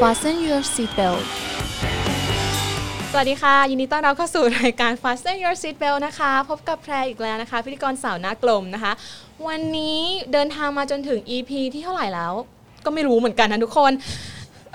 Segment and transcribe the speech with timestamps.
[0.00, 1.24] Fasten your seatbelt
[3.10, 8.92] สวัสดีค่ะ ยินดีต้อนรับเข้าสู่รายการ Fasten Your Seat Belt นะคะ พบกับแพรอีกแล้วนะคะ พิธีกรสาวหน้ากลมนะคะ
[9.48, 10.00] วันนี้
[10.32, 12.32] เดินทางมาจนถึง EP ที่เท่าไหร่แล้ว
[12.84, 13.92] ก็ไม่รู้เหมือนกันนะทุกคน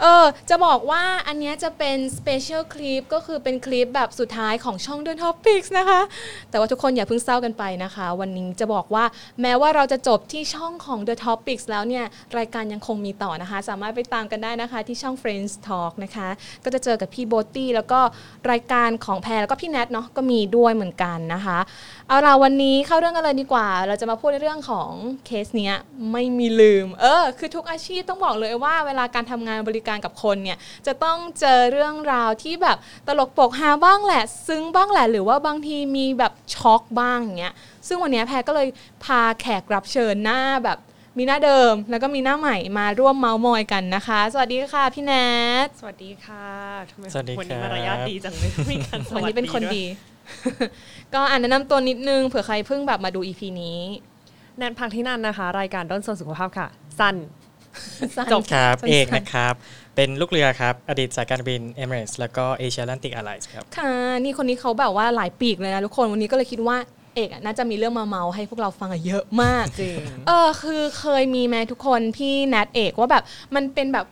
[0.01, 6.01] เออ จะบอกว่าอันนี้จะเป็นสเปเชียลคลิปก็คือเป็นคลิปแบบสุดท้ายของช่อง The Topics นะคะ
[6.49, 9.03] แต่ว่าทุกคนอย่าเพิ่งเศร้ากันไปนะคะ วันนี้จะบอกว่า
[9.41, 12.05] แม้ว่าเราจะจบที่ช่องของ The Topics แล้วเนี่ย
[12.37, 16.27] รายการยังคงมีต่อนะคะ สามารถไปตามกันได้นะคะที่ช่อง Friends Talk นะคะ
[16.63, 17.99] ก็จะเจอกับพี่โบตี้แล้วก็
[18.51, 21.59] รายการของแพรแล้วก็พี่แนทเนาะก็มีด้วยเหมือนกันนะคะ
[22.07, 24.89] เอาล่ะวันนี้เข้าเรื่องกันเลยดีกว่า เราจะมาพูดในเรื่องของ
[25.25, 25.75] เคสเนี้ย
[26.11, 30.57] ไม่มีลืม เออ คือทุกอาชีพต้องบอกเลยว่าเวลาการทำงานบริการกับคนเนี่ย
[30.87, 37.53] จะต้องเจอเรื่องราวที่แบบตลกปกฮาบ้างแหละ ซึ้งบ้างแหละ หรือว่าบางทีมีแบบช็อกบ้างอย่างเงี้ย
[37.87, 38.67] ซึ่งวันนี้แพรก็เลย
[39.03, 40.79] พาแขกรับเชิญหน้าแบบ
[41.17, 45.13] มีหน้าเดิมแล้วก็มีหน้าใหม่มาร่วมเมาส์มอยกันนะคะ สวัสดีค่ะพี่แน
[45.65, 46.47] ทสวัสดีค่ะ
[46.89, 49.83] ทำไมสวัสดีวันนี้ครับมารยาทดีจังเลยมีการสวันวัสนี้เป็นคนวยดี
[51.13, 53.79] ก็อ่านแนะนำตัวนิดนึงเผื่อใครเพิ่งแบบมาดูอีพีนี้
[54.57, 56.67] แนนพังที่นั่นนะคะ รายการด้นโซนสุขภาพค่ะ
[56.99, 57.15] สั้น
[58.33, 59.53] จบครับสั้นๆเอกนะครับ
[59.95, 63.91] เป็นลูกเรือครับ อดีตสายการบิน Emirates แล้วก็ Asia Atlantic Airlines ครับ ค่ะ
[64.23, 66.77] นี่คนนี้เขาแบบว่าหลายปีกเลยนะทุกคน วันนี้ก็เลยคิดว่า
[67.15, 73.23] เอกอะน่าจะมีเรื่องมาเมาให้พวกเราฟังอะเยอะมากจริงเออคือเคยมีไหมทุกคนพี่แนทเอกว่าแบบ
[73.55, 74.07] มันเป็นแบบ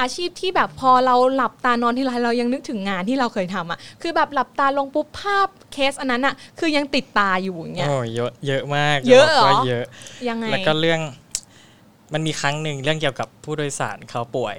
[0.00, 9.84] อาชีพที่แบบพอเราหลับตานอนที่ไรเรายังนึกถึงงานที่เราเคยทำอะคือแบบหลับตาลงปุ๊บภาพเคสอันนั้นอะคือยังติดตาอยู่อย่างเงี้ยโอ้เยอะเยอะมาก เยอะเหรอจบกว่าเยอะ
[10.28, 11.00] ยังไงแล้วก็เรื่อง
[12.14, 14.56] มันมีครั้งหนึ่งเรื่องเกี่ยวกับผู้โดยสารเขาป่วย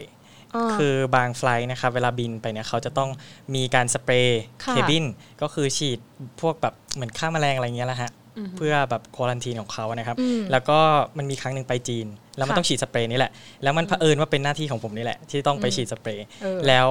[0.62, 3.10] าคือบาง flight นะครับเวลาบินไปเนี่ยเขาจะต้อง
[3.56, 5.06] มีการสเปรย์ค่ะ cabin
[5.42, 6.00] ก็คือฉีด
[6.42, 8.12] พวกแบบเหมือนฆ่าแมลงอะไรเงี้ยแหละฮะ
[8.58, 10.80] เพื่อแบบ quarantine ของเขานะครับอืมแล้วก็
[11.18, 13.32] มันมีครั้งหนึ่งไปจีน แล้วมันค่ะต้องฉีดสเปรย์นี่แหละ
[13.64, 16.88] แล้วมันเผอิญว่าเป็นหน้าที่ของผมนี่แหละ ที่ต้องไปอืมฉีดสเปรย์เออแล้ว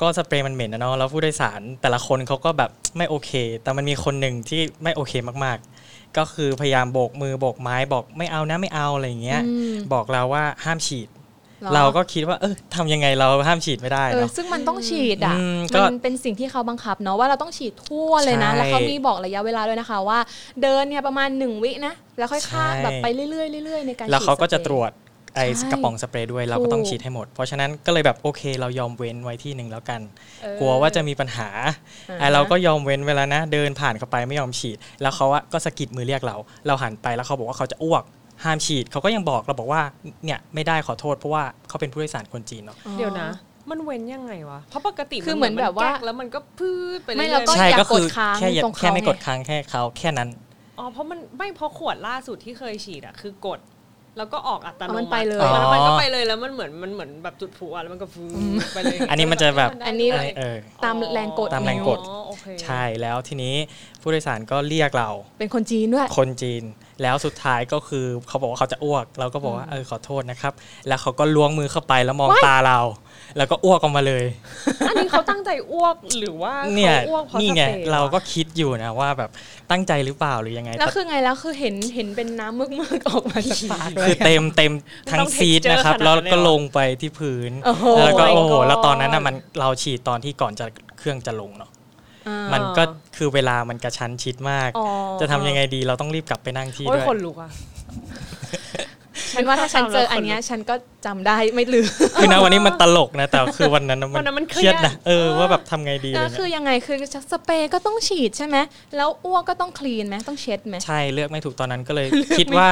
[0.00, 3.30] ก็สเปรย์มันเหม็นนะเนาะ แล้วผู้โดยสารแต่ละคนเขาก็แบบไม่โอเค
[3.62, 5.12] แต่มันมีคนหนึ่งที่ไม่โอเค
[5.44, 5.68] มากๆ
[6.16, 11.08] ก็คือพยายามโบกมือโบกไม้บอกไม่เอานะไม่เอาอะไรอย่างเงี้ยอืมบอกเราว่าห้ามฉีด
[11.62, 20.18] หอเราก็คิดว่า เออทำยังไงเราห้ามฉีดไม่ได้เออเนาะซึ่งมันต้องฉีดอะอืมก็มันเป็นสิ่งที่เขาบังคับเนาะว่าเราต้องฉีดทั่วเลยนะใช่แล้วเขามีบอกระยะเวลาด้วยนะคะว่า
[20.62, 24.90] เดินเนี่ยประมาณหนึ่งวินะแล้วค่อยข้ามใช่แบบไปเรื่อยๆเรื่อยๆในการแล้วเขาก็จะฉีดสปตรวจ
[25.38, 30.00] ไอ้ใช่กระป๋องสเปรย์ด้วยเราก็ต้องถูกฉีดให้หมด เพราะฉะนั้นก็เลยแบบโอเค เรายอมเว้นไว้ที่หนึ่งแล้วกัน
[30.42, 31.48] เออกลัวว่าจะมีปัญหา
[32.10, 38.04] อ่าไอ้เราก็ยอมเว้นเวลานะ เดินผ่านเข้าไปไม่ยอมฉีด แล้วเขาอะก็สะกิดมือเรียกเรา เราหันไปแล้วเขาบอกว่าเขาจะอ้วก
[38.44, 39.82] ห้ามฉีดเขาก็ยังบอกเราบอกว่า
[40.24, 43.28] เนี่ยไม่ได้ขอโทษเพราะว่าเขาเป็นผู้โดยสารคนจีนเนาะอ๋อเดี๋ยวนะ
[43.70, 50.28] มันเว้นยังไงวะ เพราะปกติคือเหมือนแบบว่าก๊กแล้วมันก็พืดไปเรื่ไม่อยๆแล้วก็ใช่อย่าก็คืกดค้างแค่อย่าตรงเขาแค่ไม่ไงกดค้างแค่เขาแค่นั้น
[50.78, 53.58] อ๋อเพราะมันไม่เพราะขวดล่าสุดที่เคยฉีดอะคือกด
[54.18, 58.24] แล้วก็ออกอัตโนอ๋อมัมันไปเลยแล้วมันก็อ๋อไปเลยแล้วมันเหมือนมันเหมือนแบบจุดผูอะแล้วมันก็ฟู
[58.74, 63.54] ไปเลย อันนี้มันจะแบบอันนี้อันนี้เออตามแรงกดตามแรงกดอ๋อโอเคใช่แล้วทีนี้
[64.00, 66.62] ผู้โดยสารก็เรียกเรา เป็นคนจีนด้วย คนจีน
[67.02, 70.52] แล้วสุดท้ายก็คือเขาบอกว่าเขาจะอ้วก เราก็บอกว่าเออขอโทษนะครับ
[70.88, 72.80] แล้วเขาก็ล้วงมือเข้าไปแล้วมองตาเรา
[73.36, 74.24] แล้วก็อ้วกออกมาเลย
[74.88, 79.30] อันนี้เขาตั้งใจอ้วกหรือว่าเนี่ยเขาอ้วกเพราะนี่ไงสปย์เราก็วะคิดอยู่นะว่าแบบ
[79.70, 84.72] ตั้งใจหรือเปล่าหรือยังไง แล้วแต่คือไงแล้วคือเห็นเห็นเป็นน้ำมึกๆออกมาจากปากเลยคือเต็มเต็ม
[85.12, 90.66] ทั้งซีดนะครับ แล้วก็ลงไปที่พื้นโอ้โหแล้วก็ my โอ้โห god แล้วตอนนั้นน่ะมันเราฉีดตอนที่ก่อนจะ
[90.98, 91.70] เครื่องจะลงเนาะ
[92.28, 92.82] อ่ามันก็
[93.16, 94.86] คือเวลามันกระชั้นชิดมากอ๋อ
[95.20, 97.50] จะทำยังไงดีเราต้องรีบกลับไปนั่งที่โอ้ยด้วยคนลุกอะ
[99.32, 100.74] ฉันว่าถ้าฉันเจออันเนี้ยฉันก็
[101.06, 101.86] จำได้ไม่ลืม
[102.20, 106.96] คือนะวันนี้มันตลกนะ แต่คือวันนั้นวันนั้นมันเครียดนะเครียดเออว่าแบบทำไงดีอะไรแล้วคืเงี้อยยังไงคือ
[107.32, 108.56] สเปรย์ก็ต้องฉีดใช่ไหม
[108.96, 112.06] แล้วอ้วกก็ต้องคลีนไหมต้องเช็ดไหมใช่เลือกไม่ถูกตอนนั้นก็เลย
[112.38, 112.68] คิดว่า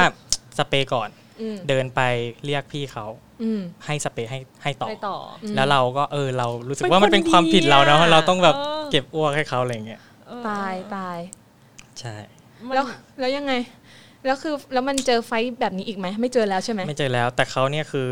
[0.57, 1.09] สเปรย์ก่อน
[1.41, 2.01] อืมเดินไป
[2.45, 3.05] เรียกพี่เขา
[3.43, 11.17] อืมให้สเปรย์ให้ให้ต่อไปต่ออืมแล้วเราก็เออเรารู้สึกเป็นว่ามันเป็นคนความผิดเราเนาะดีอะเราต้องแบบเออเก็บอ้วกให้เขาอะไรเงี้ยเออตายตาย
[11.99, 12.15] ใช่
[12.67, 12.85] มันแล้ว
[13.19, 13.53] แล้วยังไง
[14.27, 18.09] แล้วคือแล้วมันเจอไฟท์แบบนี้อีกไหมไม่เจอแล้วใช่ไหมไม่เจอแล้ว แต่เขาเนี่ยคือ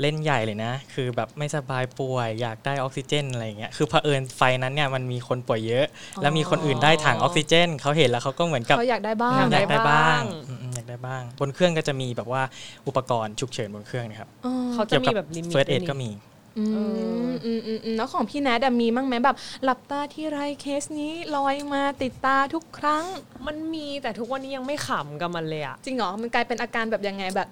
[0.00, 5.86] เล่นใหญ่เลยนะ คือแบบไม่สบายป่วย อยากได้ออกซิเจนอะไรเงี้ย คือเผอิญไฟนั้นเนี่ยมันมีคนป่วยเยอะ
[6.22, 12.42] แล้วมีคนอื่นได้ถังออกซิเจนเขาเห็นแล้วเขาก็เหมือนกับเขาอยากได้บ้าง อยากอยากได้บ้างบ้างอืมๆอยากได้บ้าง บนเครื่องก็จะมีแบบว่า
[12.86, 16.10] อุปกรณ์ฉุกเฉินบนเครื่องนะครับอ๋อเขาจะมีแบบ limit first aid ด้วยนี่ก็มี
[16.58, 16.64] อื
[17.30, 23.04] มอืมอืมอืมแล้วของพี่แนทอะมีมั้งไหมแบบ หลับตาที่ไรเคสนี้ลอยมาติดตาทุกครั้ง
[23.46, 27.48] มันมีแต่ทุกวันนี้ยังไม่ขำกับมันเลยอะจริงเหรอมันกลายเป็นอาการแบบยังไงแบบ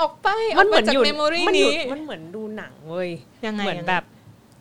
[0.00, 0.28] ออกไป
[0.60, 3.10] มันเหมือนจากอยู่ memory มันอยู่นี้มันเหมือนดูหนังเว้ย
[3.46, 4.04] ยังไงเหมือนยังไงแบบ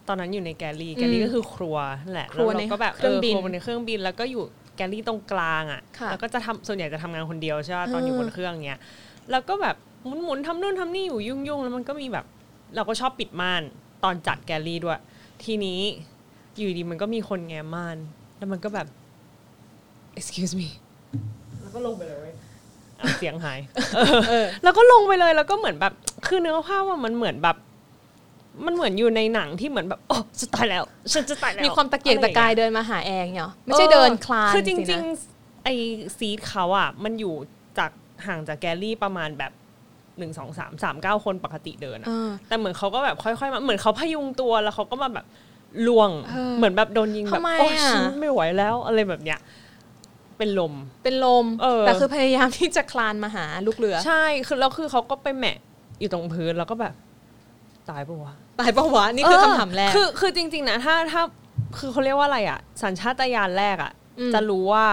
[0.07, 4.43] ตอนนั้นอยู่ใน galley อืม galley ก็คือครัวนั่นแหละครัวแล้วเราก็แบบในเครื่องบินครัวในเครื่องบินแล้วก็อยู่
[4.75, 8.79] แกลลี่ตรงกลางอะค่ะแล้วก็จะทำส่วนใหญ่จะทำงานคนเดียวใช่ป่ะตอนอยู่เออบนเครื่องเนี้ย
[9.31, 9.75] แล้วก็แบบ
[10.23, 12.25] หมุนๆทำนู่นทำนี่อยู่ยุ่งๆ แล้วมันก็มีแบบ
[12.75, 13.61] เราก็ชอบปิดม่าน
[14.03, 14.99] ตอนจัดแกลลี่ด้วย
[15.43, 15.79] ทีนี้
[16.57, 17.97] อยู่ดีมันก็มีคนแง้มม่าน
[18.37, 18.87] แล้วมันก็แบบ
[20.19, 20.67] excuse me
[21.61, 22.33] แล้วก็ลงไปเลยเว้ย
[22.99, 23.59] อะเสียงหาย
[24.29, 25.93] เออแล้วก็ลงไปเลยแล้วก็เหมือนแบบ
[26.27, 27.57] คือเนื้อผ้าว่ามันเหมือนแบบ
[28.65, 35.67] มันเหมือนอยู่ในหนังที่เหมือนแบบโอ้จะตายแล้ว ฉันจะตายแล้วมีความตะเกียกอตะไรองกายงี้เดินมาหาแองเนาะไม่ใช่เดินคลานคือจริงๆนะๆไอ
[36.17, 37.35] ซีดเขาอะ มันอยู่
[37.77, 37.91] จาก
[38.25, 39.51] ห่างจากแกลลี่ประมาณแบบ
[40.19, 45.25] หนึ่งสองสามสามเก้าคนปกติเดินอะเออแต่เหมือนเขาก็แบบค่อยๆมาเหมือนเขาพยุงตัวแล้วเขาก็มาแบบ
[45.87, 49.39] ลวงเออเหมือนแบบโดนยิงแบบทำไมโอ้อะฉันไม่ไหวแล้วอะไรแบบเนี้ย
[50.37, 50.73] เป็นลม
[51.03, 55.57] เป็นลมเออแต่คือพยายามที่จะคลานมาหาลูกเรือ ใช่ คือแล้วคือเขาก็ไปแหมะ
[55.99, 56.93] อยู่ตรงพื้นแล้วก็แบบ
[57.89, 61.21] ตายปะวะ ตายปะวะ นี่คือเคำถามแรก คือ คือจริง ๆ นะ ถ้า ถ้า
[61.79, 64.85] คือเขาเรียกว่าอะไรอะ สัญชาตญาณแรกอะอืมจะรู้ว่า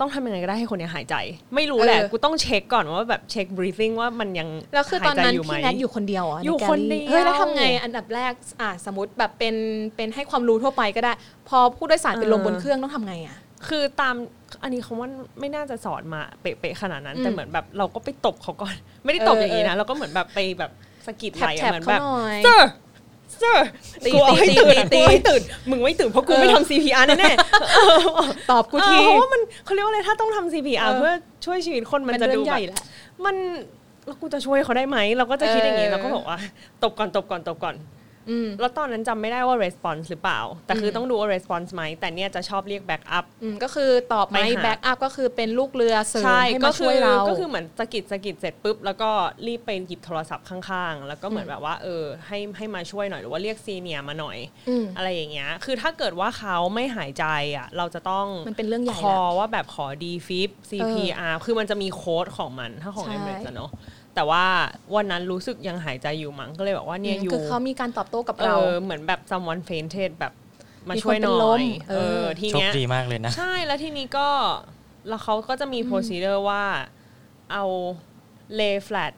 [0.00, 1.14] ต้องทำยังไงก็ได้ให้คนเนี้ยหายใจ
[1.54, 9.54] ไม่รู้แหละ เออ กูต้องเช็คก่อนว่าแบบเช็ค briefing ว่ามันยังแล้วคือตอนหายใจนั้นอยู่ไหม พี่แนทอยู่คนเดียวเหรอะอยู่คนเดียว เฮ้ยแล้วทำไงอันดับแรกอะสมมติแบบเป็น
[9.96, 11.12] เป็นให้ความรู้ทั่วไปก็ได้
[11.48, 13.36] พอผู้โดยสารเป็นลมเออบนเครื่องต้องทำไงอะ
[13.68, 14.14] คือตาม
[14.62, 15.08] อันนี้เขาว่า
[15.40, 18.74] ไม่น่าจะสอนมาเป๊ะๆขนาดนั้น อืมแต่เหมือนแบบเราก็ไปตบเขาก่อน
[19.04, 20.70] ไม่ได้ตบเอออย่างนี้เอนะอเราก็เหมือนแบบไปแบบ
[21.06, 22.62] สะกิดไหลแถอะบเหมือนๆเขาแบบหน่อย sir
[23.42, 23.58] sir
[24.04, 32.78] ตีกูเอาให้ตีตื่นอะตีกูเอาให้ตื่น มึงไม่ตื่นเพราะกูไม่เออทำ CPR แน่ๆตอบกูเอทีอเพราะว่ามันเขาเรียกว่าอะไรถ้าต้องทำ CPR เออเพื่อช่วยชีวิตคนมันมันจะเรื่ดูองใหแบญ่บแหละ
[33.24, 33.36] มัน
[34.06, 36.38] แล้วกูจะช่วยเขาได้ไหมเราก็จะคิดอย่างนี้เออเราก็บอกว่า
[36.82, 37.90] ตบก่อนตบก่อนตบก่อนอืม
[38.60, 49.10] แล้วตอนนั้นจำไม่ได้ว่า response หรือเปล่า แต่คืออมต้องดูว่า response ไหมแต่เนี่ยจะชอบเรียก back up อืมก็คือตอบไหมไปหาแบ็กอัพก็คือเป็นลูกเรือเสริมใช่ให้ก็มาคืช่วยเราก็คือเหมือนสะกิดสะกิดเสร็จปุ๊บแล้วก็
[49.46, 54.38] รีบไปหยิบโทรศัพท์ข้างๆ แล้วก็เหมือนแบบว่าเออให้ให้มาช่วยหน่อยหรือว่าเรียกซีเนียมาหน่อย
[54.68, 63.70] อืมอะไรอย่างเงี้ยคือถ้าเกิดว่าเขาไม่หายใจอะเราจะต้องมันเป็นเรื่องใหญ่คอละว่าแบบขอ D f i b CPR คือมันจะมีโค้ดของมันถ้าของใช่เอเมริกเนาะ
[64.14, 64.44] แต่ว่า
[64.94, 70.32] วันนั้นรู้สึกยังหายใจอยู่มั้งก็เลยบอกว่าเนี่ยอยู่คือเขามีการตอบโต้กับเอเราอเหมือนแบบ someone fainted แบบ
[70.88, 74.28] มามีคนช่วยหน่เป็นลอมยเอเอออทีโชคเนี้ยดีมากเลยนะ ใช่แล้วทีนี้ก็
[75.08, 76.64] แล้วเขาก็จะมี procedure ว่า
[77.52, 77.64] เอา
[78.58, 79.12] lay flat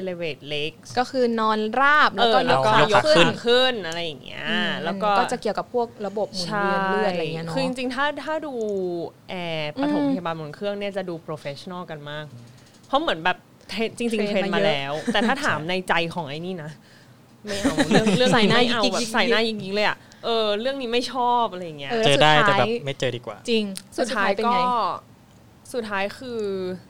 [0.00, 8.54] elevate legs ก็คือนอนราบแล้วก็เออยกแล้วก็ขายกกขาขึ้นขาขึ้นอะไรอย่างเงี้ยอืมแล้วก็มันก็จะเกี่ยวกับพวกระบบหมุนใช่เวียนเลือดอะไรเงี้ยเนาะคือจริงๆถ้าถ้าดู
[9.28, 12.24] แอร์ปฐมอืมพยาบาลบนเครื่องเนี่ยจะดู professional กันมาก
[12.86, 13.38] เพราะเหมือนแบบ
[13.72, 16.70] เทรนจริงๆเทเทรรนนมามาเยอะแล้ว แต่ถ้าถามในใจของไอ้นี่นะ
[17.44, 23.64] ไม่เอาเรื่องเรื่องใส่หน้าไม่เอายิกๆแบบยิกๆใส่หน้ายิงๆเลยอะเออเรื่องนี้ไม่ชอบอะไรอย่างเงี้ยเออเจอได้สุดท้ายแต่แบบไม่เจอดีกว่า จริง
[23.98, 24.58] สุดท้ายเป็นก็ไง
[25.72, 26.40] สุดท้ายคือ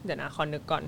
[0.05, 0.85] เดี๋ยวนะขอนึกก่อน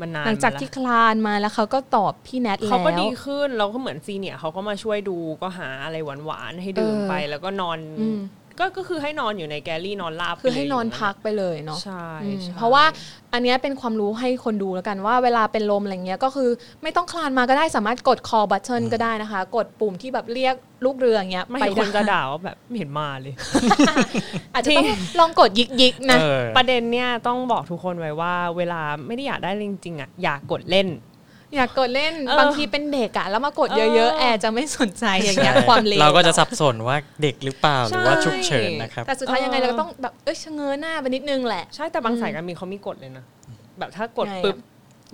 [0.00, 5.96] มันนานหลังจากมละที่คลานมาแล้วเขาก็ตอบพี่แนทแล้วเขาก็ดีขึ้นแล้วก็เหมือนซีเนียร์เขาก็มาช่วยดูก็หาอะไร
[6.26, 8.20] หวานๆให้ดื่มเออไปแล้วก็นอนอืม
[8.58, 12.84] ก็ก็คือให้นอนอยู่ในแกลลี่นอนราบคือให้ไปเลยนอนยู่พักไปเลยเนาะใช่อืมใช่เพราะว่า
[13.32, 16.50] อันเนี้ยเป็นความรู้ให้คนดูแล้วกันว่าเวลาเป็นลมอะไรเงี้ยก็คือ
[16.82, 23.34] ไม่ต้องคลานมาก็ได้สามารถกด call button ก็ได้นะคะ กดปุ่มที่แบบเรียกลูกเรืออย่างเงี้ยไม่ไปคนจะได้ด่าว่าแบบไม่เห็นมาเลย
[24.54, 24.86] อาจจะต้อง
[25.18, 30.88] ลองกดยิกยิกๆนะเออประเด็นเนี่ยต้องบอกทุกคนไว้ว่า เวลาไม่ได้อยากได้จริงๆอะอยากกดเล่น
[31.56, 43.24] อยากกดเล่นเออบางทีเป็นเด็กอะแล้วมากดเยเออะอๆแอร์จะไม่สนใจอย่างเงี้ยความเลวเราก็จะสับสนว่าเด็กหรือเปล่าหรือว่าใช่ฉุกเฉินนะครับแต่สุดท้ายยังไงเออเราก็ต้องแบบเอ้ยชะเง้อหน้าไปนิดนึงแหละใช่แต่บางอืมสายการบินเขามีกฎเลยนะ
[43.78, 44.56] แบบถ้ากดไงอะปุ๊บ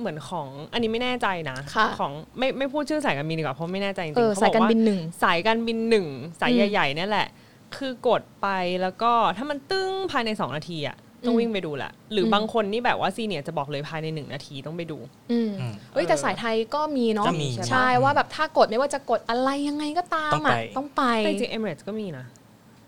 [0.01, 6.07] เหมือนของอันนี้ไม่แน่ใจนะค่ะของไม่ไม่พูดชื่อสายการบินดีกว่าเพราะไม่แน่ใจจริงเอๆอเขาสายบอกการว่าบินหนึ่งสายการบินหนึ่ง
[6.41, 7.29] สายอืมใหญ่ๆเนี่ยแหละ
[7.77, 8.49] คือกดไป
[8.83, 14.99] แล้วก็ถ้ามันตึ้งภายใน 2 นาทีอะ ต้องอืมวิ่งไปดูแหละ หรืออมบางคนนี่แบบว่าซีเนียร์จะบอกเลยภายใน1นาทีต้องไปดู
[15.33, 22.27] อืมอืมเอ้ยแต่สายไทยก็มีเนาะก็มีใช่ว่าแบบถ้ากดไม่ว่าจะกดอะไรยังไงก็ตามต้องไปอะต้องไปแต่จริงเอเมรสก็มีนะ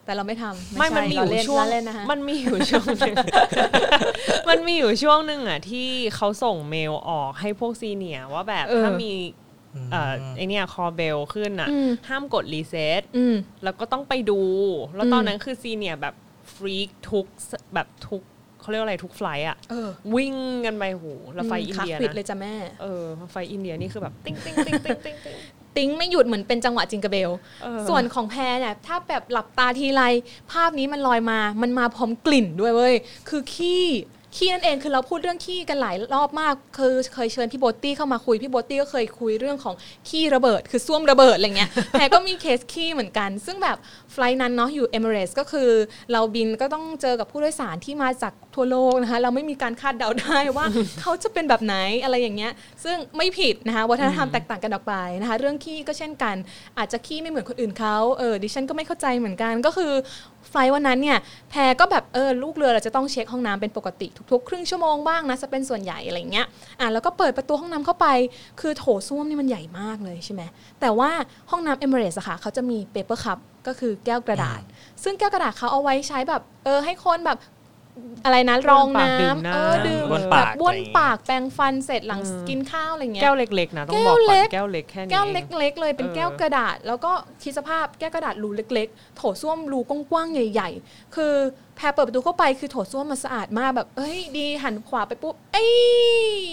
[0.05, 3.14] แต่เราไม่ทำไม่ใช่มันมีอยู่เราเล่นช่วงเราเล่นนะคะมันมีอยู่ช่วงหนึ่ง
[4.49, 9.12] มันมีอยู่ช่วงหนึ่งอะที่เขาส่งเมลออกให้พวก senior ว่าแบบเออถ้ามี
[9.93, 14.40] เอ่อไอเนี้ย call bell ขึ้นอะอืมห้ามกด reset อืมแล้วก็ต้องไปดู
[14.95, 16.14] แล้วอืมตอนนั้นคือ senior แบบ
[16.56, 18.22] freak ทุกแบบทุก
[18.60, 20.34] เขาเรียกว่าอะไรทุก flight อะเออวิ่ง
[20.66, 25.38] กันไปโหแล้ว flight อินเดียนะขาขวิดเลยจ้ะแม่เออไฟอินเดียนี่คือแบบติ้งติ้งติ้งติ้งติ้งติ้ง
[25.76, 27.30] ติ้งไม่หยุดเหมือนเป็นจังหวะ jingle bell
[27.62, 30.02] เออส่วนของแพรเนี่ยถ้าแบบหลับตาทีไร
[30.52, 32.94] ภาพนี้มันลอยมา มันมาพร้อมกลิ่นด้วยเว้ย
[33.28, 33.84] คือขี้
[34.35, 39.75] ขี้นั่นเองคือเราพูดเรื่องขี้กันหลายรอบมากคือเคยเชิญพี่โบตตี้เข้ามาคุยพี่โบตตี้ก็เคยคุยเรื่องของ
[40.09, 43.76] ขี้ระเบิด คือส้วมระเบิดอะไรเงี้ยแพรก็มีเคสขี้เหมือนกัน ซึ่งแบบ
[44.12, 45.71] flight นั้นเนาะอยู่เอมิเรสก็คือ
[46.12, 50.66] เราบินก็ต้องเจอกับผู้โดยสารที่มาจาก ทั่วโลกนะคะเราไม่มีการคาดเดาได้ว่า
[51.00, 52.52] เขาจะเป็นแบบไหนอะไรอย่างเงี้ย
[52.84, 56.36] ซึ่งไม่ผิดนะคะวัฒนธรรมแตกต่างกันออกไปนะคะเรื่องขี้ก็เช่นกัน
[56.78, 59.92] อาจจะขี้ไม่เหมือนคนอื่นเขาเออดิฉันก็ไม่เข้าใจเหมือนกันก็คือ
[60.50, 61.18] flight วันนั้นเนี่ย
[61.50, 66.46] แพรก็แบบเออลูกเรือเราจะต้องเช็คห้องน้ำเป็นปกติทุกๆ ครึ่งชั่วโมงบ้างนะจะเป็นส่วนใหญ่อะไรอย่างเงี้ย
[66.80, 68.06] อะแล้วก็เปิดประตูห้องน้ำเข้าไป
[68.60, 70.42] คือโถส้วมนี่มันใหญ่มากเลยใช่ไหม
[70.80, 71.10] แต่ว่า
[71.50, 74.60] ห้องน้ำเอเมเรสอะค่ะเขาจะมี paper cup ก็คือแก้วกระดาษ
[75.02, 77.38] ซึ่งแก้วกระดาษเขาเอาไว้ใช้แบบเออให้คนแบบ
[78.24, 87.12] อะไรนะรองน้ำดื่มน้ำเออดื่มแบบบ้วนปากบ้วนปากอะไรอย่างเงี้ยแปรงฟันเสร็จหลังกินข้าวอะไรเงี้ยแก้วเล็กๆนะต้องแก้บอกก่อนแก้วเล็กแก้วเล็กแค่นี้แก้วเล็ก ๆ เลยเป็นเออแก้วกระดาษ แล้วก็
[87.42, 91.34] คิดสภาพแก้วกระดาษรูเล็ก ๆ โถส้วมรูกว้างๆใหญ่ ๆ คือ
[91.76, 95.73] แพรเปิดประตูเข้าไปคือโถส้วมมันสะอาดมากแบบ เอ้ยดีหันขวาไปปุ๊บเอ้ย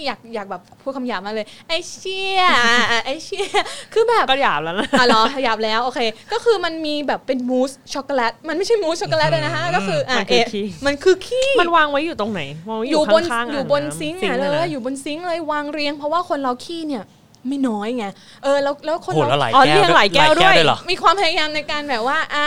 [0.04, 2.42] อยากอยากแบบพูดคำหยาบมาเลย ไอ้เชี่ย
[2.90, 3.46] อะไอ้เชี่ย
[3.92, 6.00] คือแบบก็หยาบแล้วนะอะเหรอหยาบแล้วโอเค
[6.32, 17.04] ก็คือมันมีแบบเป็นมูสช็อกโกแลตมันไม่ใช่มูสช็อกโกแลตเลยนะคะก็คืออะมันคือเอะขี้มันคือขี้มันวางไว้อยู่ตรงไหนวางไว้ออยู่ยู่บนข้างๆอยู่บนางำซิงค์ซิอะค์เลนะยอยู่บนซิงค์เลยวางเรียง เพราะว่าคนเราขี้เนี่ย
[17.48, 18.04] ไม่น้อยไง
[18.44, 22.46] เออแล้วแล้วคนโหเราแล้วหลายอ๋อแก้วเรียงหลายแก้วด้วยเหรอมีความพยายามในการแบบว่าอ่า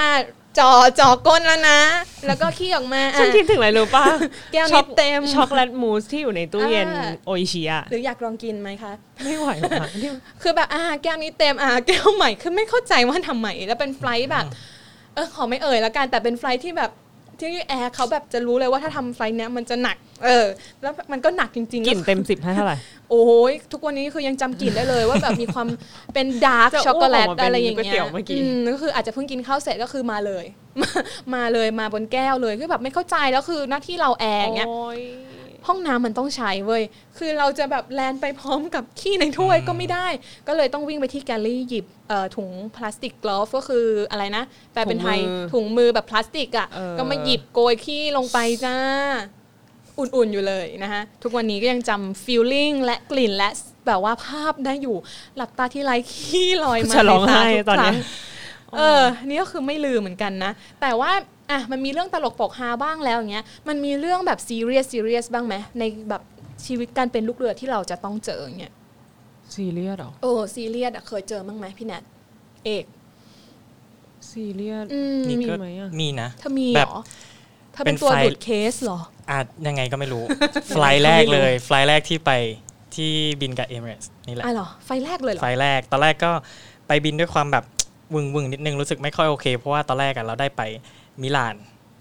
[0.60, 1.80] จอจอก้นแล้วนะ
[2.28, 4.06] แล้วก็ขี้ออกมาอะฉันคิดถึงอะไรรู้ป่ะ
[4.54, 10.10] แก้วนี้เต็มช็อกโกแลตมูสที่อยู่ในตู้เย็นอ่าโออิชิอะหรืออยากลองกินไหมคะ ไม่ไหวว่ะที่
[10.42, 14.46] คือแบบอ่าแก้วนี้เต็มอ่าแก้วใหม่คือไม่เข้าใจว่าทำไมแล้วเป็นไฟลท์แบบ
[15.16, 16.92] เออขอไม่เอ่ยแล้วกันแต่เป็น flight ที่แบบ
[17.40, 20.46] ที่แอร์เขาแบบจะรู้เลยว่าถ้าทำ flight เนี้ยมันจะหนัก เออ
[20.82, 22.78] แล้วมันก็หนักจริงๆกลิ่นเต็มสิบให้เท่าไหร่
[23.12, 25.68] โอ้ยทุกวันนี้คือยังจำกลิ่นได้เลยว่าแบบมีความ
[26.14, 30.46] เป็นดาร์กจะอ้วกช็อกโกแลตออกมาเป็นอะไรอย่างก๋วยเงี้เตี๋ยยวเมื่อกี้ อืมก็คืออาจจะเพิ่งกินข้าวเสร็จก็คือมาเลย
[30.82, 30.90] มา
[31.36, 35.00] มาเลยมาบนแก้วเลยคือแบบไม่เข้าใจแล้วคือหน้าที่เราแอร์อย่างเงี้ย โอ้ย
[35.68, 36.84] ห้องน้ำมันต้องใช้เว้ย
[37.18, 40.08] คือเราจะแบบ land ไปพร้อมกับขี้ในถ้วยก็ไม่ได้
[40.48, 44.44] ก็เลยต้องวิ่งไปที่ galley หยิบเอ่อถุงพลาสติก glove ก็คืออะไรนะ
[44.74, 45.20] แปลเป็นไทย
[45.54, 48.76] ถุงมือแบบพลาสติกอะก็มาหยิบโกยขี้ลงไปจ้า
[50.00, 53.50] อุ่นๆอยู่เลยนะคะทุกวันนี้ก็ยังจำ feeling และกลิ่นและ
[53.88, 54.98] แบบว่าภาพได้อยู่
[55.36, 57.98] หลับตาทีไรขี้ลอยมาจะร้องไห้ในตอนเนี้รั้ง
[58.78, 61.12] เออ นี่ก็คือไม่ลืมเหมือนกันนะ แต่ว่า
[61.52, 66.22] อะมันมีเรื่องตลกโปกฮาบ้างแล้วอย่างเงี้ยมันมีเรื่องแบบซีเรียสซีเรียสบ้างไหมในแบบ
[66.66, 68.74] ชีวิตการเป็นลูกเรือที่เราจะต้องเจออย่างเงี้ย
[69.56, 72.04] ซีเรียสเหรอโอ้ซีเรียสอะเคยเจอบ้างไหมพี่แนท
[72.66, 72.86] เอก
[74.32, 77.00] ซีเรียสอืมนี่ก็มีไหมอะมีนะเธอมีแบเหรบอ
[77.74, 79.00] เธอเป็นเป็นตัวไฟหลุดเคสเหรอ
[79.30, 80.24] อาจยังไงก็ไม่รู้
[80.68, 82.32] ไฟล์แรกเลย ไฟล์แรกที่ไป
[82.96, 83.12] ที่
[83.42, 86.32] บินกับเอมิเรสนี่แหละอะเหรอไฟแรกเลยเหรอไฟล์แรกตอนแรกก็
[86.88, 87.66] ไปบินด้วยความแบบ
[88.14, 90.62] วึงวึงๆนิดนึงรู้สึกไม่ค่อยโอเค เพราะว่าตอนแรกอะเราได้ไป
[91.22, 91.56] มิลาน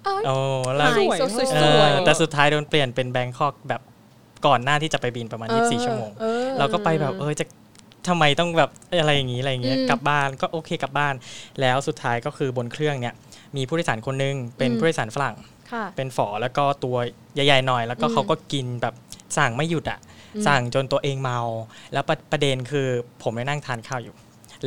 [0.04, 0.37] เอ้ยโอ้
[0.76, 3.82] แล้วไฮโซสเอวอยแต่สุดท้ายโดนเปลี่ยนเป็นแบงคอกแบบ
[4.46, 7.44] ก่อนหน้าที่จะไปบินประมาณ 24 ชั่วโมงออเราก็ไปแบบเออจะ
[8.08, 8.70] ทำไมต้องแบบ
[9.00, 11.14] อะไรอย่างนี้อะไรอย่างเงี้ยอืมกลับบ้านก็โอเคกลับบ้าน
[11.61, 13.14] แล้วสุดท้ายก็คือบนเครื่องเนี่ย
[13.56, 15.37] มีผู้โดยสารคนหนึงเป็นอืมผู้โดยสารฝรั่ง
[15.73, 16.96] ค่ะเป็นฝอแล้วก็ตัว
[17.35, 18.94] ใหญ่ๆหน่อย แล้วก็อืมเขาก็กินแบบ
[19.38, 19.99] สั่งไม่หยุดอะ
[20.35, 21.40] อืมสั่งจนตัวเองเมา
[21.92, 22.87] แล้วประประเด็นคือ
[23.23, 24.14] ผมไปนั่งทานข้าวอยู่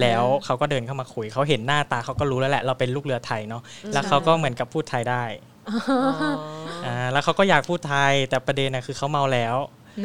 [0.02, 3.62] แล้วอ่าเขาก็เดินเข้ามาคุยเขาเห็นหน้าตาเขาก็รู้แล้วแหละเราเป็นลูกเรือไทยเนาะ
[3.94, 5.24] แล้วเขาก็เหมือนกับพูดไทยได้
[6.86, 9.56] อ่าแล้วเขาก็อยากพูดไทยแต่ประเด็นนะคือเขาเมาแล้ว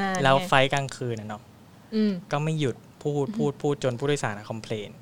[0.01, 1.43] นานแล้วไงไฟล์กลางคืนนะเนาะ
[1.95, 4.93] อืมก็ไม่หยุดพูดพูดพูดจนผู้โดยสารคอมเพลนม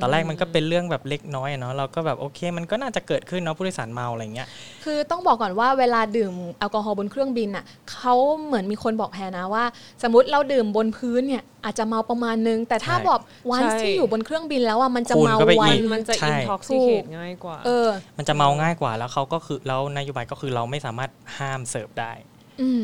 [0.00, 4.48] ตอนแรกมันก็เป็นเรื่องแบบเล็กน้อยอะเนาะเราก็แบบโอเค มันก็น่าจะเกิดขึ้นเนาะผู้โดยสารเมาอะไรเงี้ย
[4.84, 8.14] คือต้องบอกก่อนว่าเวลาดื่มแอลกอฮอล์บนเครื่องบินอะเขา
[8.44, 9.64] เหมือนมีคนบอกแพรนะว่า
[10.02, 17.88] สมมติเราดื่มบนพื้นเนี่ยอาจจะเมาประมาณนึง แต่ถ้าใช่บอกวันใช่ที่อยู่บนเครื่องบินแล้วอะมันจะคูณเมาเข้าไปไวอีกมันจะใช่ intoxicate ง่ายกว่าเออ
[18.18, 22.12] มันจะเมาง่ายกว่าแล้วเขาก็คือแล้วนโยบายก็คือเราไม่สามารถห้ามเสิร์ฟได้
[22.60, 22.82] อืม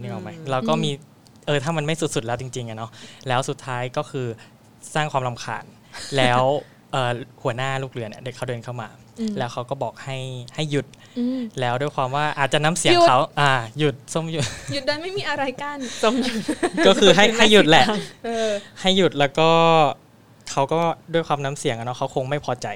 [0.00, 0.90] นี่ออกไหมอืมเราก็มี
[1.46, 2.90] เออถ้ามันไม่สุดๆแล้วจริงๆอะเนาะ
[3.28, 4.26] แล้วสุดท้ายก็คือ
[4.94, 5.64] สร้างความรำคาญ
[6.16, 6.42] แล้ว
[6.92, 10.16] เอ่อหัวหน้าลูกเรือเนี่ยเด็กเขาเดินเข้ามาอืมแล้วเขาก็บอกให้
[10.54, 10.86] ให้หยุด
[11.18, 16.38] อืมแล้วด้วยความว่าอาจจะน้ำเสียงหยุดเขาอ่าหยุดส้มหยุดหยุดได้ไม่มีอะไรกั้นสมยุทธ
[16.86, 17.84] ก็คือให้ให้หยุดแหละ
[18.24, 19.50] เออให้หยุดแล้วก็
[20.50, 20.80] เขาก็
[21.12, 22.68] ด้วยความน้ำเสียงอะเนาะเขาคงไม่พอใจ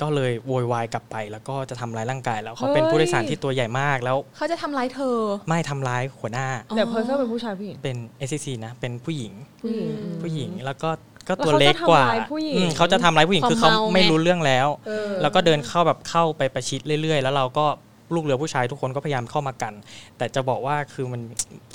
[0.00, 7.96] ก็เลยโวยวายกลับไป แล้วก็จะทำร้ายร่างกายแล้วเขาเป็นเฮ้ยผู้โดยสารที่ตัวใหญ่มากแล้วเขาจะทำร้ายเธอ ไม่ทำร้ายหัวหน้าอ๋อเดี๋ยวเพอร์เซอร์เป็นผู้ชายผู้หญิงเป็น
[8.28, 10.90] s อ c นะเป็นผู้หญิงผู้หญิงอืมผู้หญิงแล้วก็
[11.30, 17.66] ก็แล้วตัวเขาเล็กกว่าจะทำร้ายผู้หญิงอืมเขาจะทำร้ายผู้หญิงความคือเขาเมาไงไม่รู้เรื่องแล้วเออแล้วก็เดินเข้าแบบเข้าไปประชิดเรื่อย ๆ แล้วเราก็
[18.14, 19.72] ลูกเรือผู้ชายทุกคนก็พยายามเข้ามากัน
[20.18, 21.20] แต่จะบอกว่าคือมัน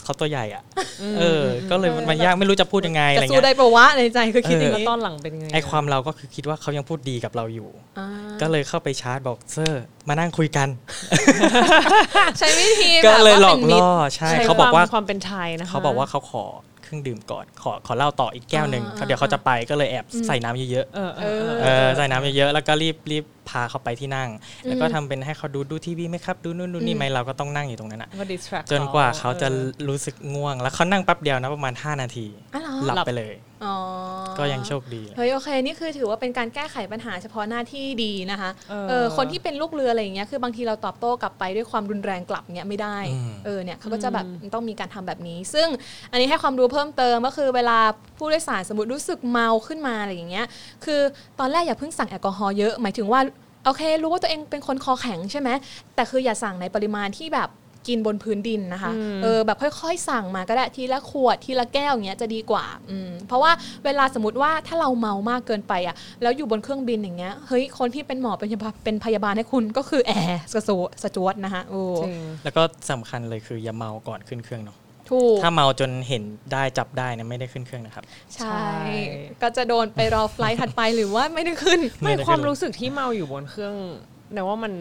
[0.04, 0.64] เขาตัวใหญ่อะ
[1.20, 7.70] เออ ก็เลยมันมันยากไม่รู้จะพูดยังไงอะไรจะสู้เงี้ยได้ปะวะในใจคือคิดอย่างแล้วนี้ตอนหลังเป็นไงไอความเราก็คือคิดว่าเขายังพูดดีกับเราอยู่
[8.00, 8.08] อ่า
[8.42, 10.68] ก็เลยเข้าไปชาร์จบอกเซอร์มานั่งคุยกัน
[12.40, 16.46] ใช้วิธีก็แบบเลยว่าหลอเป็กนมิตล่อรใช่ใช้เขาบอกว่าความความเป็นไทยนะคะเขาบอกว่าเขาขอ
[16.86, 24.30] เครื่องดื่มก่อนขอขอเหล้าต่ออีกแก้วหนึ่งอ่าเดี๋ยวเขาจะไปก็เลยแอบใส่น้ำเยอะเออเออเออๆเออใส่น้ำเยอะๆแล้วก็รีบรีบพาเขาไปที่นั่ง
[24.68, 33.55] แล้วก็ทำเป็นให้เขาดูดูทีวีไหมครับ ดูนู่นดูนี่ไหมเราก็ต้องนั่งอยู่ตรงนั้นอะก็ distract จนกว่าเขาจะออรู้สึกง่วง แล้วเขานั่งแป๊บเดียวนะประมาณ 5 นาทีอ๋อเหรอหลับหลับไปเลยอ๋อ
[34.40, 45.68] ก็ยังโชคดีเฮ้ยโอเคนี่คือถือว่าเป็นการแก้ไขปัญหาเฉพาะหน้าที่ดีนะคะเออเออคนที่เป็นลูกเรืออะไรอย่างเงี้ยคือบางทีเราตอบโต้กลับไปด้วยความรุนแรงกลับเงี้ยไม่ได้อืมเออเนี่ยเขาก็จะแบบต้องมีการทำแบบนี้ ซึ่ง
[46.12, 47.78] อันนี้ให้ความรู้เพิ่มเติมก็คือเวลา
[48.18, 50.46] ผู้โดยสารสมมติรู้สึกเมาขึ้นมาอะไรอย่างเงี้ย
[50.86, 51.02] คือ
[51.40, 53.22] ตอนแรกอย่าเพิ่งสั่งแอลกอฮอล์เยอะหมายถึงว่า
[53.66, 55.50] โอเค รู้ว่าตัวเองเป็นคนคอแข็งใช่ไหม
[55.96, 57.50] แต่คืออย่าสั่งในปริมาณที่แบบ
[57.88, 63.51] กินบนพื้นดินนะคะอืมเออแบบค่อยๆ สั่งมาก็ได้ทีละขวดทีละแก้วอย่างเงี้ยจะดีกว่าอืมเพราะว่า
[63.86, 74.77] เวลาสมมติว่าถ้าเราเมามากเกินไปอะแล้วอยู่บนเครื่องบินอย่างเงี้ยเฮ้ยคนที่เป็นหมอเป็นพยาบาลเป็นพยาบาลให้คุณก็คือแอร์สจวตสจวตนะคะโอ้จริงแล้วก็สำคัญเลยคืออย่าเมาก่อนขึ้นเครื่องเนาะ
[75.12, 76.24] ถูกถ้าเมาจนเห็น
[76.54, 78.04] ได้จับได้เนะไม่ได้ขึ้นเครื่องนะครับ
[78.36, 78.63] ใช่ใช่
[79.42, 83.75] ก็จะโดนไปรอไฟลท์ถัดไปหรือว่าไม่ได้ขึ้น ไม่ไม่ได้ความขึ้นรู้สึกที่เมาอยู่บนเครื่อง
[84.34, 84.74] แต่ว่ามัน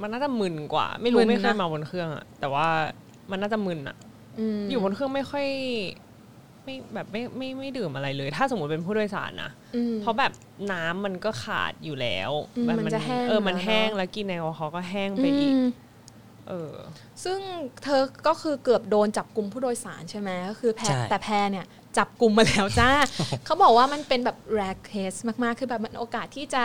[0.00, 2.66] มันน่าจะมึนกว่า ไม่รู้มึนนะไม่เคยเมาบนเครื่องอะแต่ว่า
[3.30, 3.96] มันน่าจะมึนอะ
[4.58, 5.46] มอยู่บนเครื่องไม่ค่อย
[6.64, 10.32] ไม่แบบไม่ไม่ไม่ดื่มอะไรเลย ถ้าสมมติเป็นผู้โดยสารนะอืมเพราะแบบ
[10.72, 15.66] น้ำมันก็ขาดอยู่แล้วอืมแบบมันจะแห้งเออมันแล้วเนอะแห้งแล้วกินแอลกอฮอล์ก็แห้งไปอีกอืม
[16.48, 16.74] เออ
[17.24, 17.38] ซึ่ง
[17.82, 21.66] เธอก็คือเกือบโดนจับกลุ่มผู้โดยสารใช่ไหมก็คือแพรใช่แต่แพรเนี่ย
[21.98, 22.90] จับกลุ่มมาแล้วจ้า
[23.44, 26.64] เขาบอกว่ามันเป็นแบบ rare case มาก ๆ คือแบบมันโอกาสที่จะ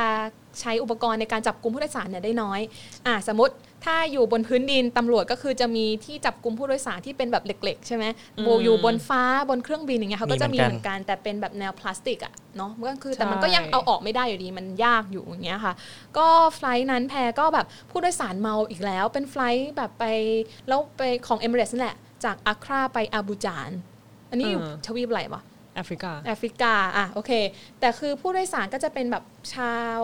[0.61, 2.59] ใช้อุปกรณ์ในการจับกลุ่มผู้โดยสารเนี่ยได้น้อย
[3.07, 3.53] อะสมมติ
[3.85, 8.05] ถ้าอยู่บนพื้นดินตำรวจก็คือจะมีที่จับกลุ่มผู้โดยสารที่เป็นแบบเหล็ก ๆ ใช่ไหม
[8.38, 15.73] อืมโบอยู่บนฟ้าบนเครื่องบินอย่างเงี้ยเขาก็จะมีมีเหเหมืมืออนนกักันนแต่เป็นแบบแนวพลาสติกอะเนาะก็คือแต่ใช่มันก็ยังเอาออกไม่ได้อยู่ดีมันยากอยู่อย่างเงี้ยค่ะ
[16.17, 20.05] ก็ flight นั้นแพรก็แบบผู้โดยสารเมาอีกแล้ว เป็น flight แบบไป
[20.67, 23.71] แล้วไปของเอมิเรตส์นั่นแหละจากอักกราไปอาบิดจาน
[24.31, 25.43] อันนี้อยู่อืมทวีปอะไรวะ
[25.75, 27.31] แอฟริกาแอฟริกาอะโอเค
[27.79, 29.23] แต่คือผู้โดยสารก็จะเป็นแบบ
[29.55, 30.00] ชาว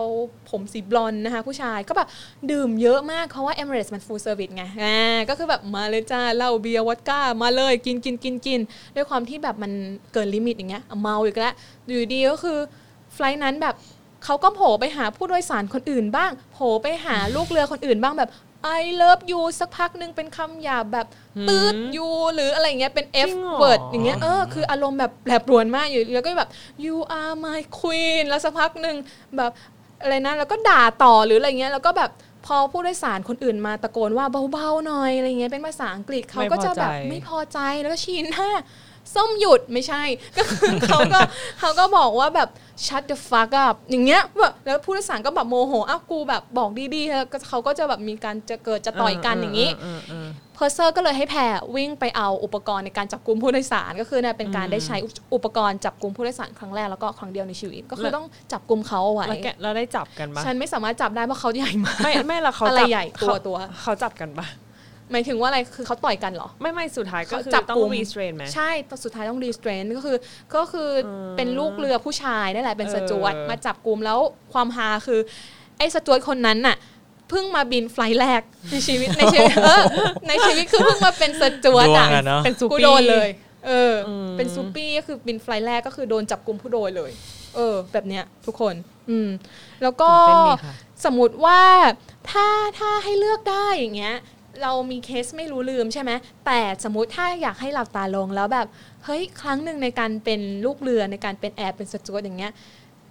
[0.50, 2.08] ผมสีบลอนด์นะคะ ผู้ชายก็แบบ
[2.50, 8.60] ดื่มเยอะมาก เพราะว่า Emirates มัน full service ไงอ่าก็คือแบบมาเลยจ้าเหล้าเบียร์วอดก้า มาเลยกินกินกินกิน
[8.94, 9.72] ด้วยความที่แบบมัน
[10.12, 11.54] เกิน limit อย่างเงี้ยเมาอีกแล้ว
[11.86, 12.58] อยู่ดีก็คือ
[13.14, 13.74] ไฟล์นั้นแบบ
[14.24, 18.30] เขาก็โผล่ไปหาผู้โดยสารคนอื่นบ้าง โผล่ไปหาลูกเรือคนอื่นบ้างแบบ
[18.78, 21.06] I love you สักพักหนึ่งเป็นคำหยาบแบบ
[21.48, 26.50] ตืดยูหรืออะไรเงี้ยเป็น F จริงเหรอ word อย่างเงี้ยเออคืออารมณ์แบบแปรปรวนมากอยู่แล้วก็แบบ
[26.84, 28.96] you are my queen แล้วสักพักหนึ่ง
[29.36, 29.50] แบบ
[30.02, 32.10] อะไรนะแล้วก็ด่าต่อหรืออะไรเงี้ยแล้วก็แบบ
[32.46, 38.48] พอผู้โดยสารคนอื่นมาตะโกนว่าเบาๆหน่อยอะไรเงี้ยเป็นภาษาอังกฤษเขาก็จะแบบไม่ไม่พพออใจใจแล้วก็ชี้หน้า
[39.14, 40.02] ส้มหยุดไม่ใช่
[40.36, 41.20] ก็คือเขาก็
[41.60, 42.48] เขาก็บอกว่าแบบ
[42.86, 54.96] shut the fuck up อย่างเงี้ยแบบแล้วผู้โดยสารก็แบบโมโหอ้าวกูแบบบอกดีๆแล้วก็เขาก็จะแบบมีการจะเกิดจะต่อยกันอย่างนี้เออเออ purser ก็เลยให้แพรวิ่งไปเอาอุปกรณ์ในการจับกลุ่มผู้โดยสาร ก็คือเนี่ยเป็นการได้ใช้
[55.34, 64.46] อุปกรณ์จับกลุ่มผู้โดยสารครั้งแรกแล้วก็ครั้งเดียวในชีวิต ก็คือต้องจับกลุ่มเขาเอาไว้แล้วแกเราได้จับกันปะฉันไม่สามารถจับได้เพราะเขาใหญ่มากไม่ไม่ละเขาอะไรจับใหญ่ตัวเขาตัวเขาจับกันปะ
[65.12, 70.16] หมายถึงว่าอะไรคือเขาต่อยกันเหรอ ไม่ไม่สุดท้ายก็คือเขาจับต้อกลุ่งม restrain ไหมใช่ตอนสุดท้ายต้อง restrain ก็คือ
[70.56, 74.18] ก็คืออเป็นลูกเรือผู้ชายนั่นแหละเป็นเออสจวตมาจับกลุ่มแล้ว
[74.52, 75.20] ความฮาคือ
[75.78, 76.76] ไอ้สจวตคนนั้นน่ะ
[77.28, 79.82] เพิ่งมาบินไฟล์แรกในชีวิตในชีวิตเออ
[80.28, 83.28] ในชีวิตคือเพิ่งมาเป็นสจวตดวงอะอะเนาะเป็นซูกูปี้โดนเลย
[83.66, 87.10] เอออมเป็นซูปี้ก็คือบินไฟล์แรกก็คือโดนจับกลุ่มผู้โดยเลย
[87.56, 88.74] เออ แบบเนี้ยทุกคน
[89.10, 89.28] อืม
[89.82, 91.60] แล้วก็ตื่นเต้นดีค่ะสมมติว่า
[92.30, 92.46] ถ้า
[92.78, 94.16] ถ้าให้เลือกได้อย่างเงี้ย
[94.62, 96.10] เรามีเคสไม่รู้ลืมใช่ไหม
[96.46, 98.66] แต่สมมติถ้าอยากให้หลับตาลงแล้วแบบ
[99.04, 102.52] เฮ้ย ครั้งหนึ่งในการเป็นลูกเรือในการเป็นแอร์เป็นสจวตอย่างเงี้ย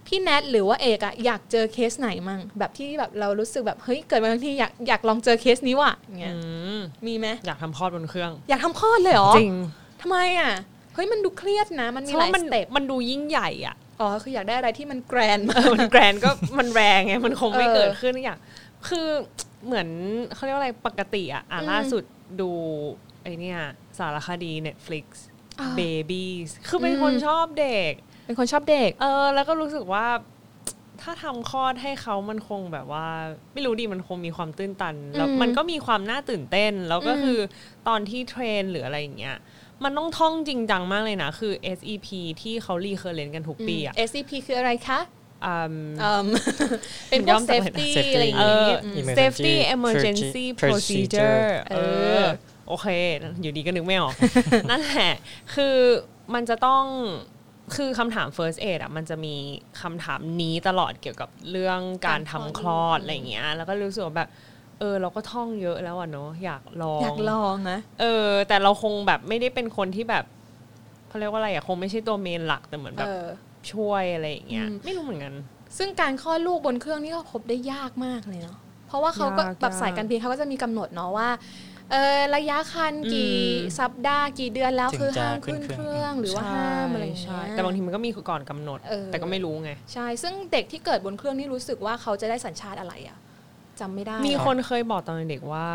[0.06, 6.40] พี่แนทหรือว่าเอกอะอยากเจอเคสไหนมั่งแบบที่แบบเรารู้สึกแบบเฮ้ยเกิดมาทั้งทีอยากอยากลองเจอเคสนี้ว่ะอย่างเงี้ยอื
[6.76, 9.54] มมีไหมอยากทำคลอดบนเครื่อง อยากทำคลอดเลยเหรอจริง
[10.02, 10.52] ทำไมอะ
[10.94, 18.38] เฮ้ยมันดูเครียดนะ มันมีเพหราะลายมันสเต็ปมันดูยิ่งใหญ่อะอ๋อคืออยากได้อะไรที่มันแกรนมาเออมันแกรนก็มันแรงไงมันคงไม่เออเกิดขึ้นอย่าง
[18.88, 19.08] คือ
[19.66, 19.88] เหมือน
[20.34, 22.02] เขาเรียกว่าอะไรปกติอะอะอืมล่าสุด
[22.40, 22.50] ดู
[23.22, 23.58] ไอเนี่ย
[23.98, 25.06] สารคดี Netflix
[25.60, 27.92] อ่า Babies คือเป็นอืมคนชอบเด็ก
[28.26, 30.06] เป็นคนชอบเด็ก เออ แล้วก็รู้สึกว่า
[31.02, 33.06] ถ้าทำคลอดให้เขามันคงแบบว่า
[33.52, 37.38] ไม่รู้ดิมันคงมีความตื้นตัน แล้วอืมมันก็มีความน่าตื่นเต้น แล้วก็อืมคือ
[37.88, 39.36] ตอนที่เทรนหรืออะไรอย่างเงี้ย
[39.84, 42.08] มันต้องท่องจริงจังมากเลยนะ คือ SEP
[42.42, 45.56] ที่เขา recurrent กันทุกปีอะอืม SEP คืออะไรคะอืม เอิ่
[46.24, 46.26] ม
[47.10, 51.78] เป็นพวกย่อมาจากอะไรนะ safety Safety อะไรอย่างเงี้ย เออ Emergency safety emergency procedure procedure เอ
[52.22, 52.24] อ
[52.68, 52.86] โอเค
[53.40, 54.14] อยู่ดีก็นึกไม่ออก
[54.70, 55.14] นั่นแหละ
[55.54, 55.76] คือ
[56.34, 56.84] มันจะต้อง
[57.76, 59.34] คือคำถาม first aid อะมันจะมี
[59.80, 64.30] คำถามนี้ตลอดเกี่ยวกับเรื่องการทำคลอดอะไรอย่างเงี้ย แล้วก็รู้สึกว่าแบบ
[64.78, 70.24] เออ เราก็ท่องเยอะแล้วอะเนาะอยากลอง อยากลองนะเออ แต่เราคงแบบไม่ได้เป็นคนที่แบบ
[71.08, 73.26] เขาเรียกว่าอะไรอะคงไม่ใช่ตัวเมนหลักแต่เหมือนแบบเออ
[73.72, 75.34] ช่วยอะไรอย่างเงี้ยอืมไม่รู้เหมือนกัน
[75.78, 81.28] ซึ่งการคลอดลูกบนเครื่องนี่ก็พบได้ยากมากเลยเนาะเพราะว่าเขาก็ยากแบบยากสายการบินเขาก็จะมีกำหนดเนาะว่า
[81.92, 93.18] เออระยะคันกี่อืมสัปดาห์กี่เดือนแล้วถึงคือจะห้ามขึ้ขึ้นนเคเครื่รื่อองงหรือว่าห้ามอะไรอย่างเงี้ใช่ยแต่บางทีมันก็มีก่อนกำหนดเออแต่ก็ไม่รู้ไง ใช่ ซึ่งเด็กที่เกิดบนเครื่องนี่รู้สึกว่าเขาจะได้สัญชาติอะไรอะ
[93.80, 95.66] จำไม่ได้ มีอะคนเคยบอกตอนเด็กว่า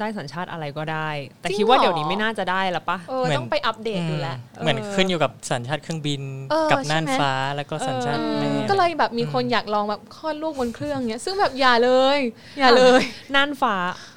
[0.00, 1.08] ได้สัญชาติอะไรก็ได้
[1.40, 4.28] แต่จริงคิดว่าเหรอเดี๋ยวนี้ไม่น่าจะได้ละปะเออเหมือนต้องไปอัปเดตดูแล
[4.62, 12.18] เหมือนเออขึ้นอยู่กับสัญชาติเครื่องบินเออกับน่านใช่ไหมฟ้าแล้วก็สัญชาติเออแม่ก็เลยแบบมีคนอยากลองแบบคลอดลูกบนเครื่องเนี้ยซึ่งแบบอย่าเลย
[12.58, 13.02] อย่าเลย
[13.34, 13.74] น่านฟ้า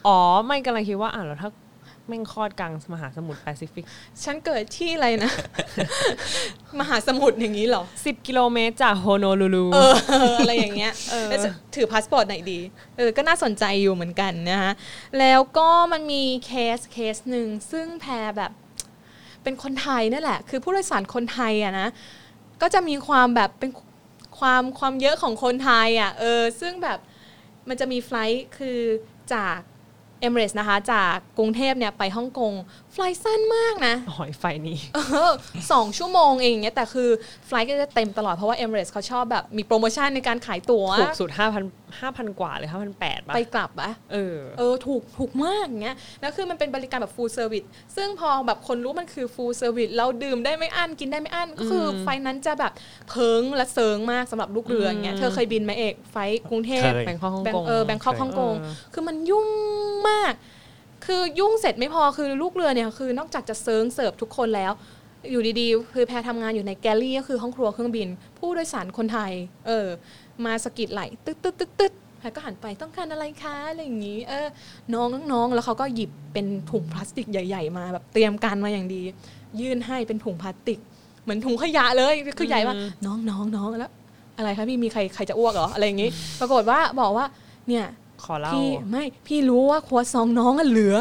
[0.08, 1.50] อ๋อไม่กำลังคิดว่าอะแล้วถ้า
[2.08, 3.86] แม่งคลอดกลางมหาสมุทรแปซิฟิก
[4.24, 5.32] ฉันเกิดที่อะไรนะ
[6.80, 9.80] มหาสมุทรอย่างนี้เหรอ 10 กิโลเมตรจากโฮโนลูลูเอ
[10.32, 12.60] ออะไรอย่างเงี้ยเออแล้วจะถือพาสปอร์ตไหนดี
[12.98, 14.72] เออ ก็น่าสนใจอยู่เหมือนกันนะคะ
[15.20, 18.52] แล้วก็มันมี case case หนึ่งซึ่งแพรแบบ
[19.44, 21.88] เป็นคนไทยนั่นแหละ คือผู้โดยสารคนไทยอะนะ
[22.62, 23.72] ก็จะมีความแบบเป็น
[24.40, 27.00] ความความเยอะของคนไทยอะเออ ซึ่งแบบ
[27.68, 28.80] มันจะมี flight คือ
[29.34, 29.60] จาก
[30.22, 32.54] เอมเรสนะคะ จากกรุงเทพเนี่ยไปฮ่องกง
[32.94, 35.00] flight สั้นมากนะหอยไฟนี้เอ
[35.30, 35.32] อ
[35.72, 37.10] สองชั่วโมงเองอย่างเงี้ยแต่คือ
[37.46, 41.30] flight ก็จะเต็มตลอดเพราะว่า Emirates เขาชอบแบบมีโปรโมชั่นในการขายตั๋วถูกสุด
[41.64, 52.72] 5,000 5,000 กว่าเลย5,800ป่ะไปกลับอะเออเออถูกถูกมากอย่างเงี้ยแล้วคือมันเป็นบริการแบบ full service ซึ่งพอแบบคนรู้มันคือ full service เราดื่มได้ไม่อั้นกินได้ไม่อั้นก็คืออืม flight นั้นจะแบบ
[53.10, 59.48] เพิงและเซิงมากสำหรับลูกเรืออย่างเงี้ยอืมเธอเคยบินไหมเอก flight กรุงเทพเคย Bangkok Hong Kong เออ Bangkok Hong Kong เออคือมันยุ่ง
[60.10, 60.34] มาก
[61.06, 64.74] คือยุ่งเสร็จไม่พอคือลูกเรือเนี่ยคือนอกจากจะเซิร์งเสิร์ฟทุกคนแล้ว
[65.32, 68.08] อยู่ดีๆ คือแพรทำงานอยู่ในแกลลี่ก็คือห้องครัวเครื่องบิน
[68.40, 69.32] ผู้โดยสารคนไทย
[69.68, 69.88] เออ
[70.46, 74.48] มาสะกิดไหลตึ๊ดตึ๊ดตึ๊ดตึ๊ดแพรก็หันไปต้องการอะไรคะอะไรอย่างนี้ เออ
[74.94, 79.02] น้องน้องๆแล้วเขาก็หยิบเป็นถุงพลาสติกใหญ่ ๆ มาแบบเตรียมการมาอย่างดี
[79.60, 80.80] ยื่นให้เป็นถุงพลาสติก
[81.24, 83.92] เหมือนถุงขยะเลยคือใหญ่มากอืมน้องน้องน้องแล้ว
[84.38, 87.26] อะไรคะพี่มีใครใครจะอ้วกเหรออะไรอย่างนี้ ปรากฏว่าบอกว่า
[87.68, 87.86] เนี่ย
[88.24, 90.98] ขอเล่าพี่ไม่พี่รู้ว่าครัวซองน้องอะเหลือ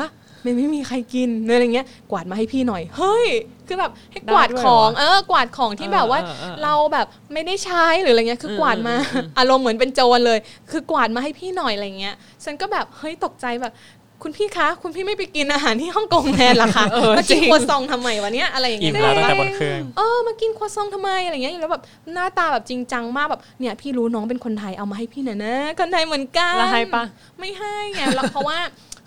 [0.46, 3.26] ไม่ไม่มีใครกินอะไรเงี้ยกวาดมาให้พี่หน่อย เฮ้ย
[3.66, 10.38] คือแบบให้กวาดได้ด้วยของเหรอเออกวาดของที่แบบว่าเออเออเออเราแบบไม่ได้ใช้หรืออะไรเงี้ยคือมกวาดมาอืมอืมอารมณ์เหมือนเป็นโจรเลย
[10.70, 13.74] คือกวาดมาให้พี่หน่อยอะไรเงี้ยฉันก็แบบเฮ้ยตกใจแบบ
[14.22, 21.82] คุณพี่คะ คุณพี่ไม่ไปกินอาหารที่ฮ่องกงแทนเหรอคะเออมาจริกินงครัวซองทำไมวะเนี้ยอะไรอย่างอิ่เงี้มยแล้วตั้งแต่บนเครื่องเออมากินครัวซองทำไมอะไรเงี้ยแล้วแบบ
[22.12, 27.04] หน้าตาแบบจริงจังมากแบบเนี่ยพี่รู้น้องเป็นคนไทยเอามาให้พี่หน่อยนะคนไทยเหมือนกันแล้วให้ปะ
[27.38, 28.58] ไม่ให้ไงแล้วเพราะว่า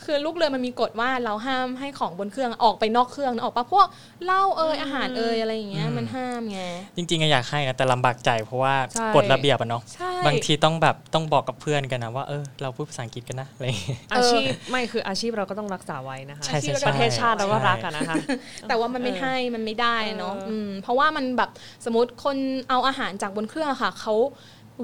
[0.05, 3.87] คือลูกเรือมันมีกฎว่าเราห้ามให้ของบนเครื่องออกไปนอกเครื่องนะออกปะพวก
[4.25, 6.61] เหล้าเอยอาหารเอยอะไรอย่างเงี้ยอืมมันห้ามไง
[6.95, 18.15] จริงๆอะอยากให้นะแต่ลำบากใจเพราะว่าใช่กฎระเบียบอะเนาะใช่บางทีต้องแบบต้องบอกกับเพื่อนกันนะว่าเออเราพูดภาษาอังกฤษกันนะอะไรอย่างเงี้ยอาชีพไม่คืออาชีพเราก็ต้องรักษาไว้นะคะใช่ใช่ใช่ประเทศชาติเราก็รักอะนะคะ
[18.67, 21.49] แต่ว่ามันไม่เออให้มันไม่ได้เนาะเอออืมเพราะว่ามันแบบ
[21.85, 22.37] สมมติคน
[22.69, 24.15] เอาอาหารจากบนเครื่องอะค่ะเขา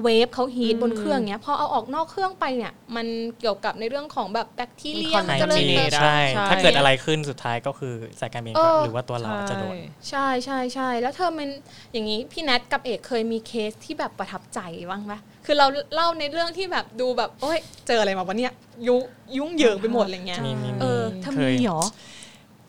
[0.02, 3.06] เวฟเขาฮีทอืมบนเครื่องเนี้ยพอเอาออกนอกเครื่องไปเนี่ย มัน
[3.40, 9.76] เกี่ยวกับในเรื่องของแบบแบคทีเรียมันมันจะเลย contaminate เกิดใช่ใช่ถ้าเกิดอะไรขึ้นสุดท้ายก็คือสายการบินเออหรือว่าตัวเราจะโดน
[10.08, 11.48] ใช่ใช่ใช่แล้วเธอมัน
[11.92, 15.14] อย่างนี้พี่แนทกับเอกเคยมีเคสที่แบบประทับใจบ้างไหม
[15.46, 18.52] คือเราเล่าในเรื่องที่แบบดูแบบโอ้ยเจออะไรมาวะเนี่ย
[18.88, 18.96] ยุ
[19.36, 21.82] ยุ่งเหยิงไปหมดอะไรเงี้ยมีมีเอมีอเธอเคมียเหรอ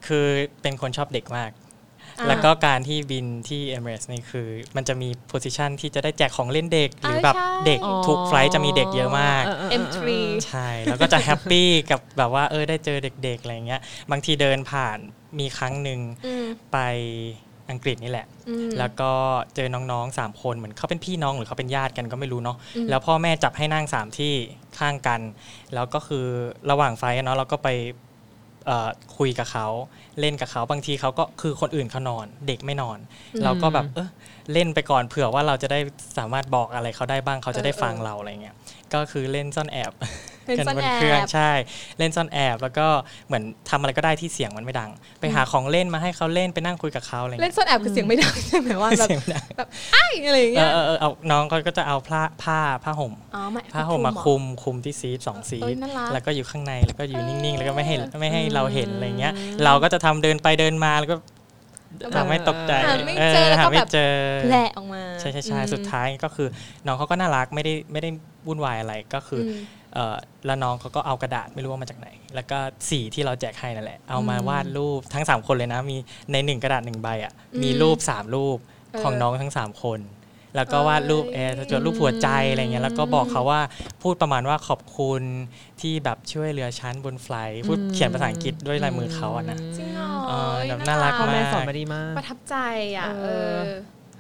[0.07, 0.25] คือ
[0.61, 1.66] เป็นคนชอบเด็กมากอ่า
[2.27, 9.43] แล้วก็การที่บินที่ Emirates นี่คือ มันจะมี position ที่จะได้แจกของเล่นเด็ก หรือแบบใช่เด็กทุก flight จะมีเด็กเยอะมาก
[9.83, 10.07] M3
[10.47, 14.97] ใช่ แล้วก็จะแฮปปี้กับแบบว่าเออได้เจอเด็กๆอะไรเงี้ยบางทีเดินผ่าน
[15.39, 16.77] มีครั้งหนึ่งอืมไป
[17.71, 19.11] อังกฤษนี่แหละอืมแล้วก็
[19.55, 24.33] เจอน้องๆ 3 คนเหมือนเขาเป็นพี่น้องหรือเขาเป็นญาติกันก็ไม่รู้เนาะอืมแล้วพ่อแม่จับให้นั่ง 3 ที่
[24.79, 25.21] ข้างกัน
[25.73, 26.25] แล้วก็คือ
[26.69, 28.06] ระหว่างไฟล์อะเนาะเราก็ไปเอ่อ
[29.17, 29.67] คุยกับเขา
[30.19, 32.97] เล่นกับเขาบางทีเขาก็คือคนอื่นเขานอน เด็กไม่นอน
[33.43, 34.09] เราก็แบบเออ
[34.53, 35.79] เล่นไปก่อนเผื่อว่าเราจะได้
[36.17, 38.55] สามารถบอกอะไรเขาได้บ้างเขาจะได้ฟังเราอะไรเงี้ย
[38.93, 39.91] ก็คือเล่นซ่อนแอบ
[40.47, 41.51] เป็นกันซ่อนบนแอเครื่องบใช่
[41.97, 42.87] เล่นซ่อนแอบแล้วก็
[43.27, 49.45] เหมือนทำอะไรก็ได้ที่เสียงมันไม่ดัง ไปหาของเล่นมาให้เขาเล่นไปนั่งคุยกับเขาอะไรเล่เงี้นยซ่อนแอบคือเสียงไม่ดังใช่ไหมว่าแบบเสียงไม่ดัง
[49.93, 59.33] ไอ้อะไรอย่างเอเงี้ยอเออเออเอาน้องเขาก็จะเอาผ้าผ้าผ้าห่มอ๋อไม่ผ้าห่มมาเหรอคลุมคลุมที่ซีทสองซีเอ้ยทน่ารักแล้วก็อยู่ข้างในแล้วก็อยู่นิ่งๆ แล้วก็ไม่ให้เออไม่ให้เราเห็นอะไรเงี้ย
[59.63, 61.15] เราก็จะทำเดินไปเดินมาแล้วก็
[61.99, 66.47] แล้วแบบทำให้ตกใจหาไม่เจอแล้วก็หาไม่แบบเจอแผลออกมา ใช่ใช่ใช่อืมสุดท้ายก็คือ
[66.85, 68.09] น้องเขาก็น่ารักไม่ได้ไม่ได้
[68.47, 69.86] วุ่นวายอะไรก็คืออมเออ
[70.45, 72.57] แล้วน้องเขาก็เอากระดาษไม่รู้ว่ามาจากไหน แล้วก็
[72.89, 75.97] สีที่เราแจกให้นั่นแหละ เอามาอืมวาดรูปทั้ง 3 คนเลยนะ มี
[76.31, 79.99] ในหนึ่งกระดาษหนึ่งใบอะอืมมีรูป 3 รูปเออของน้องทั้ง 3 คน
[80.55, 83.61] แล้วก็วาดรูปเอ้เอยอจดรูปหัวใจอะไรเงี้ยแล้วก็บอกเขาว่า
[84.01, 85.21] พูดประมาณว่าขอบคุณ
[85.81, 92.55] ที่แบบช่วยเหลือฉันบนไฟลท์พูดเขียนภาษาอังกฤษด้วยลายมือเขาอะนะจริงเหรอเออแบบเอ้ยน่ารักพ่อแม่มากสอนมาดีมากประทับใจ
[92.97, 93.61] อะเออเออ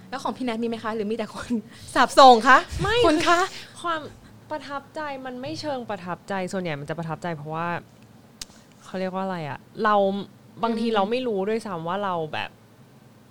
[0.09, 1.51] แล้วของพี่แนทมีไหมคะ หรือมีแต่คน
[1.95, 3.39] สาบส่งคะไม่คุณคะ
[3.81, 4.01] ความ
[4.51, 7.69] ประทับใจมันไม่เชิงประทับใจส่วนใหญ่มันจะประทับใจเพราะว่า
[8.83, 9.95] เขาเรียกว่าอะไรอะเรา
[10.63, 12.49] บางทีอืมเราไม่รู้ด้วยซ้ำว่าเราแบบ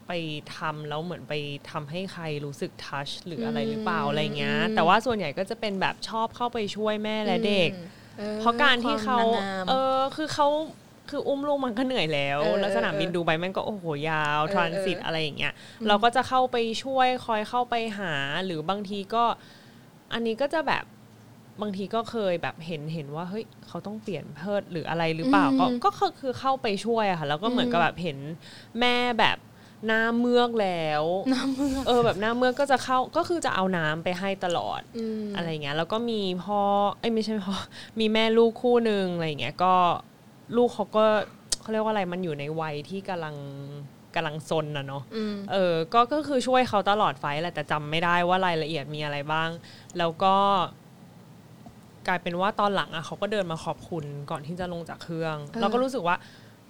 [0.07, 0.13] ไป
[0.57, 1.35] ทำแล้วเหมือนไป
[1.71, 7.71] ทำให้ใครรู้สึกทัชหรืออะไรหรือเปล่าอะไรเงี้ย แต่ว่าส่วนใหญ่ก็จะเป็นแบบชอบเข้าไปช่วยแม่และเด็ก
[8.21, 10.49] ออเพราะการที่เขาควมนงมเออคือเขา
[11.11, 18.13] คืออุ้มลูกมันก็เหนื่อยแล้วเออแล้วสนามบินเออดูไปมันก็โอ้โหยาวเออทรานสิตเออออะไรอย่างเงี้ยอืมเราก็จะเข้าไปช่วยคอยเข้าไปหา
[18.45, 19.25] หรือบางทีก็
[20.13, 20.85] อันนี้ก็จะแบบ
[21.63, 28.19] บางทีก็เคยแบบเห็นเห็นว่าเฮ้ยเขาต้องเปลี่ยนเพิดหรืออะไรหรือเปล่า ก็ก็คือคือเข้าไปช่วยอะค่ะแล้วก็เหมือนกับแบบเห็น
[28.81, 29.39] แม่แบบ
[29.87, 36.61] หน้าเมือกแล้วน้ำมือเออแบบหน้าเมือกก็จะเข้าก็คือจะเอาน้ำไปให้ตลอดอืมอะไรเงี้ยแล้วก็มีพ่อ
[37.01, 37.57] เอ้ยไม่ใช่พ่อ
[38.01, 39.75] มีแม่ลูกคู่หนึ่งอะไรเงี้ยก็
[40.57, 41.05] ลูกเขาก็
[41.61, 43.37] เขาเรียกว่าอะไรมันอยู่ในวัยที่กำลัง
[44.15, 49.51] กำลังซนนะเนาะอืมเออก็ก็คือช่วยเขาตลอดไฟล์แหละแต่จำไม่ได้ว่ารายละเอียดมีอะไรบ้าง
[49.99, 50.35] แล้วก็
[52.07, 56.17] กลายเป็นว่าตอนหลังอะเขาก็เดินมาขอบคุณก่อนที่จะลงจากเครื่องเออเราก็รู้สึกว่า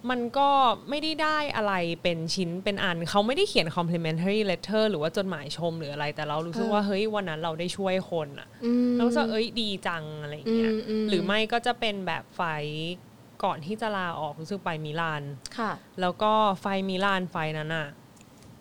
[0.09, 0.49] มันก็
[0.89, 1.73] ไม่ได้ได้อะไร
[2.03, 12.41] เป็นชิ้นเป็นอัน เขาไม่ได้เขียน complimentary letter หรือว่าจดหมายชมหรืออะไร แต่เรารู้สึกว่าเฮ้ยวันนั้นเราได้ช่วยคนอะอืมเราจะเอ้ยดีจังอะไรอย่างเงี้ยอืมอืมหรือไม่ก็จะเป็นแบบไฟ
[13.43, 15.23] ก่อนที่จะลาออกรู้สึกไปมิลาน
[15.57, 15.71] ค่ะ
[16.01, 17.87] แล้วก็ไฟมิลานไฟนั้นอะ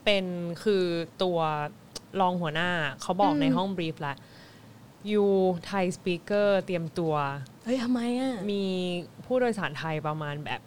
[0.05, 0.25] เป็น
[0.63, 0.85] คือ
[1.23, 1.39] ตัว
[2.21, 2.71] รองหัวหน้า
[3.03, 4.17] เขาบอกอืมในห้อง brief แล้ว
[5.13, 7.15] you Thai speaker เตรียมตัว
[7.65, 8.65] เฮ้ยทำไมอะ มี
[9.25, 10.61] ผู้โดยสารไทยประมาณแบบ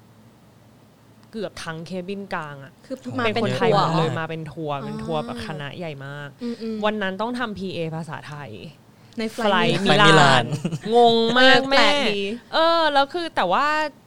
[1.32, 8.52] เกือบทั้ง cabin กลางอะคือมาเป็นเป็นคนไทยหมดเลยทัวร์เหรอมาเป็นทัวร์เป็นทัวร์แบบคณะใหญ่มากอืมอืมวันนั้นต้องทำ PA ภาษาไทย
[9.19, 10.47] ในไฟไฟล์ล์ไฟล์มิมิลาน flight มิลาน
[10.95, 12.21] งงมากแปลแม่กดี
[12.53, 13.65] เออ แล้วคือแต่ว่า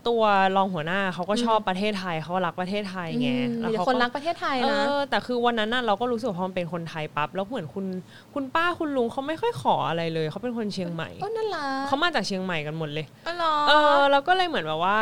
[0.08, 0.22] ตัว
[0.56, 7.86] รองหัวหน้าเขาก็ชอบประเทศไทยเขารักประเทศไทยไงอืมแล้วมีแต่เขาคนก็รักประเทศไทยเอนะอแต่คือวันนั้นน่ะเราก็รู้สึกว่าพอมันเป็นคนไทยปั๊บแล้วเหมือนคุณ
[8.34, 14.98] คุณป้าคุณลุงเขาไม่ค่อยขออะไรเลยเขาเป็นคนเชียงใหม่ก็นั่นละเขามาจากเชียงใหม่กันหมดเลยอ๋อเหรอเออแล้วก็เลยเหมือนแบบว่า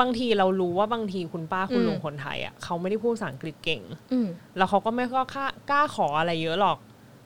[0.00, 6.78] บางทีเรารู้ว่าบางทีคุณป้าคุณอืมลุงคนไทยอะเขาไม่ได้พูดภาษาอังกฤษเก่งอืมแล้วเขาก็ไม่ก็กล้ากล้าขออะไรเยอะหรอก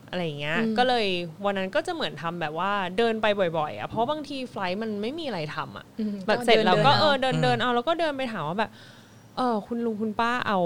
[0.09, 1.05] อะไรอย่างเงี้ยอืมก็เลย
[1.45, 3.25] วันนั้นก็จะเหมือนทำแบบว่าเดินไป
[3.57, 8.71] บ่อยๆอะเพราะบางทีไฟลท์มันไม่มีอะไรทำอะอืมแบบเสร็จแล้วก็เออดินเดินอืมเดินเอาแล้วก็เดินไปถามว่าแบบ
[9.37, 10.59] เออคุณลุงคุณป้าเอา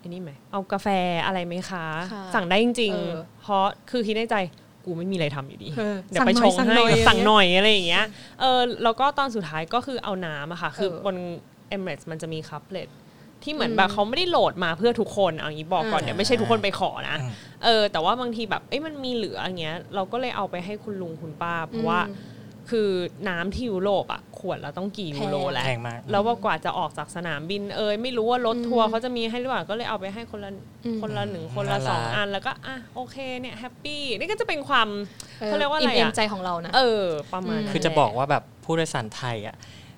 [0.00, 0.88] อันนี้ไหมเอากาแฟ
[1.26, 4.36] อะไรไหมคะค่ะสั่งได้จริงเออๆเพราะคือคิดในใจ
[4.84, 8.04] กูไม่มีอะไรทำอยู่ดีเออเดี๋ยวไปชสั่งงหน่ให้อยแบบสั่งอย่างเงี้ยหน่อยอะไรอย่างเงี้ย
[8.40, 11.16] เออแล้วก็ตอนสุดท้ายก็คือเอาน้ำอะค่ะ คือเออบน
[11.74, 12.88] Emirates มันจะมี cuplet
[13.44, 17.32] ที่เหมือนอืมแบบเขาไม่ได้โหลดมาเพื่อทุกคนเอางี้บอกก่อนอ่าเดี๋ยวไม่ใช่ทุกคนไปขอนะอืม
[17.64, 22.32] เออ แต่ว่าบางทีแบบเอ้ยมันมีเหลืออย่างเงี้ย เราก็เลยเอาไปให้คุณลุงคุณป้าเพราะว่าอืม
[22.72, 22.90] คือ
[23.28, 30.50] น้ำที่ยุโรปอะขวดละต้องกี่ยูโรแพงแหละแพงมากแล้วว่ากว่าจะออกจากสนามบินเอยไม่รู้ว่ารถทัวร์อืมเขาจะมีให้หรือเปล่าก็เลยเอาไปให้คนละ
[30.84, 34.88] อืมคนละหนึ่งคนละน่ารักสองอันแล้วก็อะโอเคเนี่ย happy นี่ก็จะเป็นความ
[35.46, 39.56] เขาเรียกว่าอะไรอะมเมใจของเรานะเออประมาณนั้นคือจะแหลบอกว่าแบบผู้โดยสารไทยอะ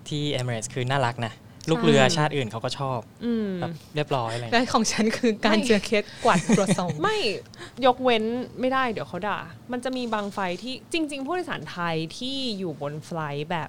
[0.09, 1.33] ที่ Emirates คือน่ารักนะ
[1.71, 7.17] ลูกเรือชาติอื่นเขาก็ชอบอืมแบบเรียบร้อยอะไรอย่างและเงี้ยของฉันคือการเจอเคสกวาดตรวจสอบไม่
[7.87, 8.25] ยกเว้น
[8.61, 9.39] ไม่ได้เดี๋ยวเขาด่า
[9.73, 13.69] มันจะมีบางไฟล์ที่จริง ๆ ผู้โดยสารไทยที่อยู่บนไฟล์แบบ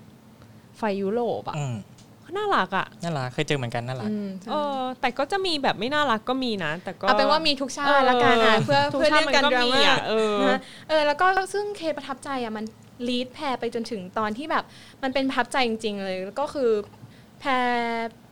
[0.78, 1.76] ไฟล์ยุโรปอะอืม
[2.38, 12.66] น่ารักอะน่ารักเคยเจอเหมือนกันน่ารักอืมเออแต่ก็จะมีแบบไม่น่ารักก็มีนะ แต่ก็เอาเป็นว่ามีทุกชาติละกันอะเพื่อทุกเพื่อชาเลี่ติยงมันการก็ดรามีม่าอะเออนะเออ แล้วก็ซึ่งเคประทับใจอะมัน
[13.08, 14.64] ลีดแพรไปจนถึงตอนที่แบบ
[15.04, 16.70] มันเป็นประทับใจจริง ๆ เลยแล้วก็คือ
[17.40, 17.52] แพร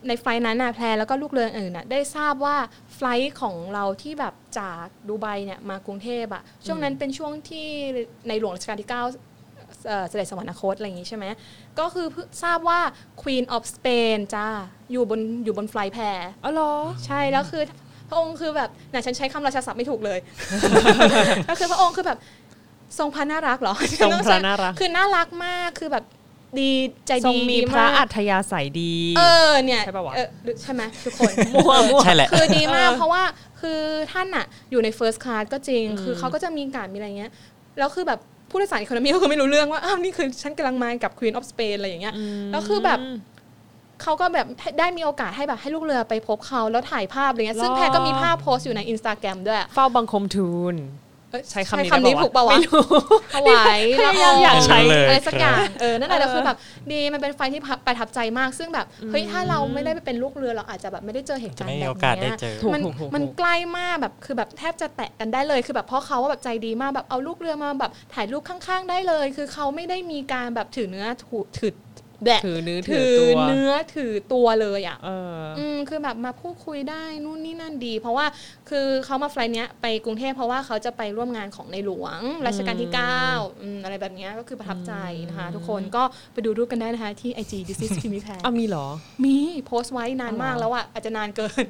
[0.08, 2.56] ในไฟล์นั้นน่ะแพรแล้วก็ลูกเรืออื่นน่ะได้ทราบว่า
[2.94, 7.68] ไฟลท์ของเราที่แบบจากดูไบเนี่ยมากรุงเทพอะช่วงนั้นเป็นช่วงที่
[8.28, 8.94] ในหลวงรัชกาลที่ 9
[9.86, 11.24] เอ่อเสด็จสวรรคตอะไรอย่างงี้ใช่ไหม
[11.78, 12.80] ก็คือเพิ่งทราบว่า
[13.22, 14.46] Queen of Spain จ้า
[14.92, 16.72] อยู่บนอยู่บนไฟล์แพรอ๋อเหรอ
[17.06, 17.62] ใช่แล้วคือ
[18.08, 20.18] พระองค์คือแบบน่ะฉันใช้คำราชาศัพท์ไม่ถูกเลย
[21.48, 22.18] ก็คือพระองค์คือแบบ
[22.98, 26.04] ทรงพระน่ารักเหรอ ทรงพระน่ารัก คือน่ารักมาก คือแบบ
[26.60, 26.70] ดี
[27.06, 30.28] ใจทรงดีมีดีพระมากอัธยาศัยดี เออเนี่ยใช่ปะวะ เออ
[30.62, 33.22] ใช่ไหมทุกคน มั่วมั่ว ใช่แหละ คือดีมากเออเพราะว่า
[33.60, 33.80] คือ
[34.12, 37.30] ท่านอะอยู่ใน first class ก็จริง อืม คือเขาก็จะมีการมีอะไรเงี้ย
[37.78, 42.14] แล้วคือแบบผู้โดยสารอีกคนมีก็คือไม่รู้เรื่องว่าอ้าวนี่คือฉันกำลังมากับ Queen of Spain อะไรอย่างเงี้ย
[42.52, 42.98] แล้วคือแบบ
[44.02, 44.46] เขาก็แบบ
[44.78, 51.05] ได้มีโอกาสให้แบบให้ลูกเรือไปพบเขาแล้วถ่ายภาพอะไรเงี้ยซึ่งหรอ แพรก็มีภาพโพสต์อยู่ในอินสตาแกรมด้วย เฝ้าบังคมทูลเอ้ย
[51.50, 52.84] ใช้คำนี้คำนี้ได้ปะวะถูกปะวะไม่รู้
[53.34, 56.56] ถวายพยายามอยากใช้ไม่รู้เลยอะไรสักอย่างเออนั่นแหละเออแล้วคือแบบ
[56.92, 71.74] ดีมันเป็นไฟที่ประทับใจมาก ซึ่งแบบเฮ้ยอืมถ้าเราไม่ได้ไปเป็นลูกเรือเราอาจจะแบบไม่ได้เจอเหตุจะการณ์ไม่แบมีบโอกาสได้เนี้ยเจอถูกมันถูกถูกมันถูกใกล้มากแบบคือแบบแทบจะแตะกันได้เลยคือแบบเพราะเขาแบบใจดีมากแบบเอาลูกเรือมาแบบถ่ายรูปข้างๆ ได้เลย คือเขาไม่ได้มีการแบบถือเนื้อถูถือ
[72.24, 78.26] แบะถือเนื้อถืถืออตัวเนื้อถือตัวเลยอะเอออืมคือแบบมาพูดคุยได้นู่นนี่นั่นดี เพราะว่า
[78.70, 82.90] คือเขามาไฟล์เนี้ยไปกรุงเทพเพราะว่าเขาจะไปร่วมงานของในหลวงรัชกาลที่
[83.24, 84.92] 9อืมอะไรแบบเนี้ยก็คือประทับใจ
[85.28, 86.02] นะคะทุกคนก็
[86.32, 88.86] ไปดูรูปกันได้นะคะที่ IG This is Kimi Pan อะมีเหรอ
[89.24, 91.64] มีโพสต์ไว้นานมากอ๋อแล้วอะอาจจะนานเกิน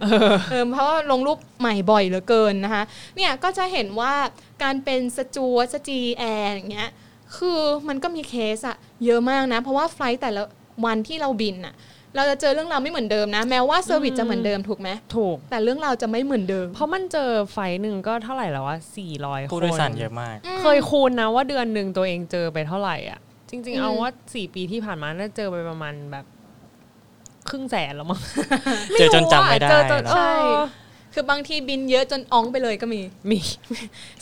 [0.50, 2.82] เออเพราะว่าลงรูปใหม่บ่อยเหลือเกินนะคะ
[3.16, 4.14] เนี่ยก็จะเห็นว่า
[4.62, 6.90] การเป็นสจวตสจีแอร์อย่างเงี้ย
[7.36, 10.42] คือมันก็มีเคสอะเยอะมากนะ เพราะว่าไฟล์แต่ละ
[10.84, 11.74] วันที่เราบินอะ
[12.16, 23.18] เราจะเจอเรื่องราวไม่เหมือนเดิมนะ แม้ว่าเซอร์วิสจะเหมือนเดิมถูกไหมถูก แต่เรื่องราวจะไม่เหมือนเดิม เพราะมันเจอไฟล์หนึ่งก็เท่าไหร่แล้ววะสี่ร้อยคนผู้โดยสารเยอะมาก เคยคูณนะว่าเดือนหนึ่งตัวเองเจอไปเท่าไหร่อะ
[23.50, 26.24] จริงอืๆมเอาว่าสี่ปีที่ผ่านมาน่าเจอไปประมาณแบบ
[27.48, 28.20] ครึ่งแสนแล้วมั้ง
[28.98, 30.32] เจอจนจำไม่ได้เจอจนเนอะใช่
[31.18, 33.00] คือบางทีบินเยอะจนอ้องไปเลยก็มี
[33.30, 33.38] มี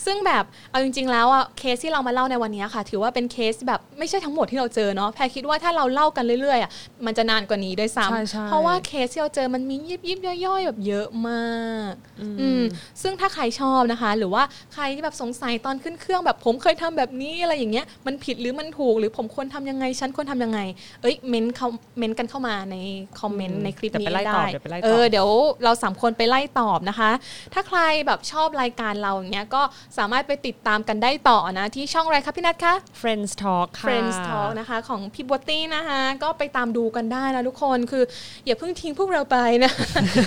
[0.04, 6.70] ซึ่งแบบเอาจริง ๆ แล้วอะเคสที่เรามาเล่าในวันนี้ค่ะ ถือว่าเป็นเคสแบบไม่ใช่ทั้งหมดที่เราเจอเนาะแพรคิดว่าถ้าเราเล่ากันเรื่อยๆอะ
[7.07, 11.92] มันจะนานกว่านี้ด้วยซ้ำใช่ใช่เพราะว่าเคสที่เราเจอมันมียิบยิบๆย่อยๆ แบบเยอะมาก
[12.40, 12.62] อืม
[13.02, 14.42] ซึ่งถ้าใครชอบนะคะ หรือว่า
[14.74, 20.61] ใครที่แบบสงสัยตอนขึ้นเครื่องแบบผมเคยทำแบบนี้อะไรอย่างเงี้ยมันผิดหรือมันถูกหรือผมควรทำยังไงฉันควรทำยังไง
[21.02, 22.76] เอ้ยเม้นเขาเม้นกันเข้ามาใน
[23.20, 25.28] comment อืมในคลิปเดี๋ยวนี้ไปไล่ตอบได้เดี๋ยวไปไล่ตอบเออเดี๋ยว
[25.64, 27.11] เราสามคนไปไล่ตอบนะคะ
[27.55, 29.62] ถ้าใครแบบชอบรายการเราอย่างเงี้ยก็
[29.99, 38.05] สามารถไปติดตามกันได้ต่อนะที่ช่องอะไรครับพี่นัทคะ Friends Talk ค่ะ Friends Talk นะคะของพี่บัตตี้นะคะก็ไปตามดูกันได้นะทุกคนคือ
[38.47, 39.73] อย่าเพิ่งทิ้งพวกเราไปนะ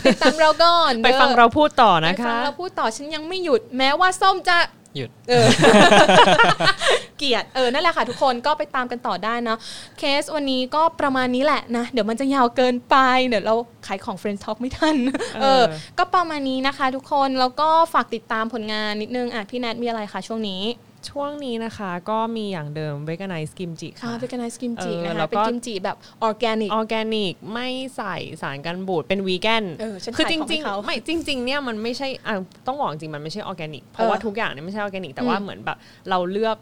[0.06, 4.58] ติดตามเราก่อนไปฟังด้อเราพูดต่อไปนะฟังคะเราพูดต่อฉันยังไม่หยุดแม้ว่าส้มจะ
[4.96, 5.48] หยุดเออ
[7.18, 9.58] เกลียดเออนั่นแหละค่ะทุกคนก็ไปตามกันต่อได้เนาะ
[9.98, 12.96] เคสวันนี้ก็ประมาณนี้แหละนะ เดี๋ยวมันจะยาวเกินไป
[13.28, 13.56] เดี๋ยวเรา
[13.88, 14.96] ขายของ Friends Talk ไม่ทัน
[15.42, 15.64] เออ
[15.98, 20.62] ก็ประมาณนี้นะคะ ทุกคนแล้วก็ฝากติดตามผลงานนิดนึงอะพี่แนทมีอะไรคะช่วงนี้
[21.10, 32.34] ช่วงนี้นะคะก็มีอย่างเดิม Veganize Kimchi ค่ะค่ะเป็น Veganize กิมจิเออนะคะแล้วก็เป็นกิมจิแบบออร์แกนิกออร์แกนิกไม่ใส่สารกันบูดเป็นวีแกนเออฉันคือขายจของให้ริงเขาๆไม่จริง ๆ เนี่ยมันไม่ใช่อะ
[32.68, 35.78] ต้องบอกจริงมันไม่ใช่ออร์แกนิกเพราะว่าเออทุกอย่างเนี่ยไม่ใช่ออร์แกนิกแต่ว่าอืมเหมือนแบบ
[36.10, 36.58] เราเลือก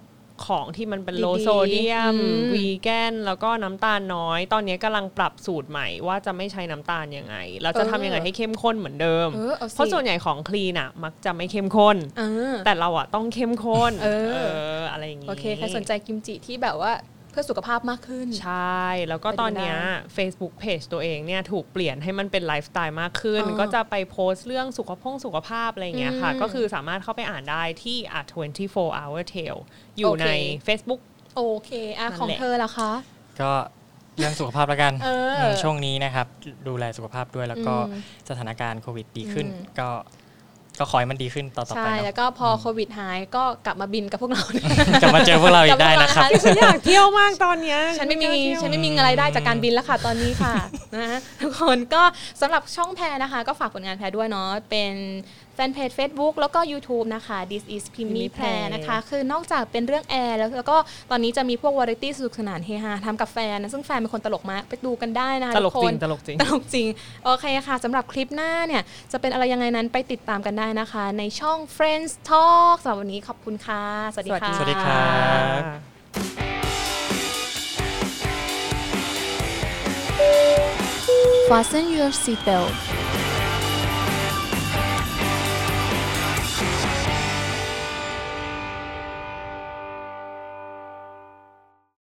[0.45, 14.35] ของที่มันเป็น low โซเดียมดีๆอืมวีแกนแล้วก็น้ำตาลน้อย ตอนนี้กำลังปรับสูตรใหม่ว่าจะไม่ใช้น้ำตาลยังไง เราจะทำยังไงให้เข้มข้นเหมือนเดิมเออเอาสิเพราะส่วนใหญ่ของคลีนอะมักจะไม่เข้มข้นเออแต่เราอะต้องเข้มข้นเออ
[14.77, 28.21] ออะไรอย่างงี้ โอเค ใครสนใจกิมจิที่แบบว่าเพื่อสุขภาพมากขึ้น ใช่ แล้วก็ไปดูตอนเนี้ยได้ Facebook Page ตัวเองเนี่ยถูกเปลี่ยนให้มันเป็นไลฟ์สไตล์มากขึ้นอ๋อก็จะไปโพสต์เรื่องสุขภาพสุขภาพอะไรอย่างเงี้ยค่ะอืมก็คือสามารถเข้าไปอ่านได้ที่ a
[28.59, 29.59] 24 hour tale
[29.97, 30.29] อยู่โอเคใน
[30.67, 31.01] Facebook
[31.35, 32.91] โอเคอะนั่นของแหละเธอล่ะคะ
[33.41, 33.51] ก็
[34.17, 36.27] เรื่องสุขภาพแล้วกันเออมช่วงนี้นะครับ
[36.67, 39.89] ดูแลสุขภาพด้วยแล้วก็อืมสถานการณ์โควิดดีขึ้นอืมก็
[40.79, 44.43] ก็ขอให้มันดีขึ้นต่อต่อใช่ไปแล้เนาะวก็พอโควิดหายก็กลับมาบินกับพวกเรา
[45.01, 50.53] กลับมาเจอพวกเราอีกได้นะครับกลับมาฉันอยากเที่ยวมากตอนเนี้ยฉันไม่มีอยากเที่ยวฉันไม่มีอะไรได้จากการบินแล้วค่ะตอนนี้ค่ะ
[50.95, 52.03] นะฮะทุกคนก็
[52.41, 54.93] สำหรับช่องแพรนะคะ ก็ฝากผลงานแพรด้วยเนาะเป็น
[55.55, 60.77] แฟนเพจ Facebook แล้วก็ YouTube นะคะ This is p i m m y แพรนะคะ คือนอกจากเป็นเรื่องแอร์แล้วแล้วก็
[61.11, 66.87] ตอนนี้จะมีพวกวาไรตี้สนุกสนานเฮฮาทำกับแฟนนะซึ่งแฟนเป็นคนตลกมากไปดูกันได้นะคะตลกทุจริคนงตลกจริงตลกจริง
[67.25, 75.05] โอเคค่ะสำหรับคลิปหน้าเนี่ย จะเป็นอะไรยังไงนั้นไปติดตามกันได้นะคะ ในช่อง Friends Talk สำหรับวันนี้ขอบคุณค่ะ สวัสดีค่ะสวัสดีครั
[75.59, 75.61] บ
[81.49, 82.94] Fasten your seatbelt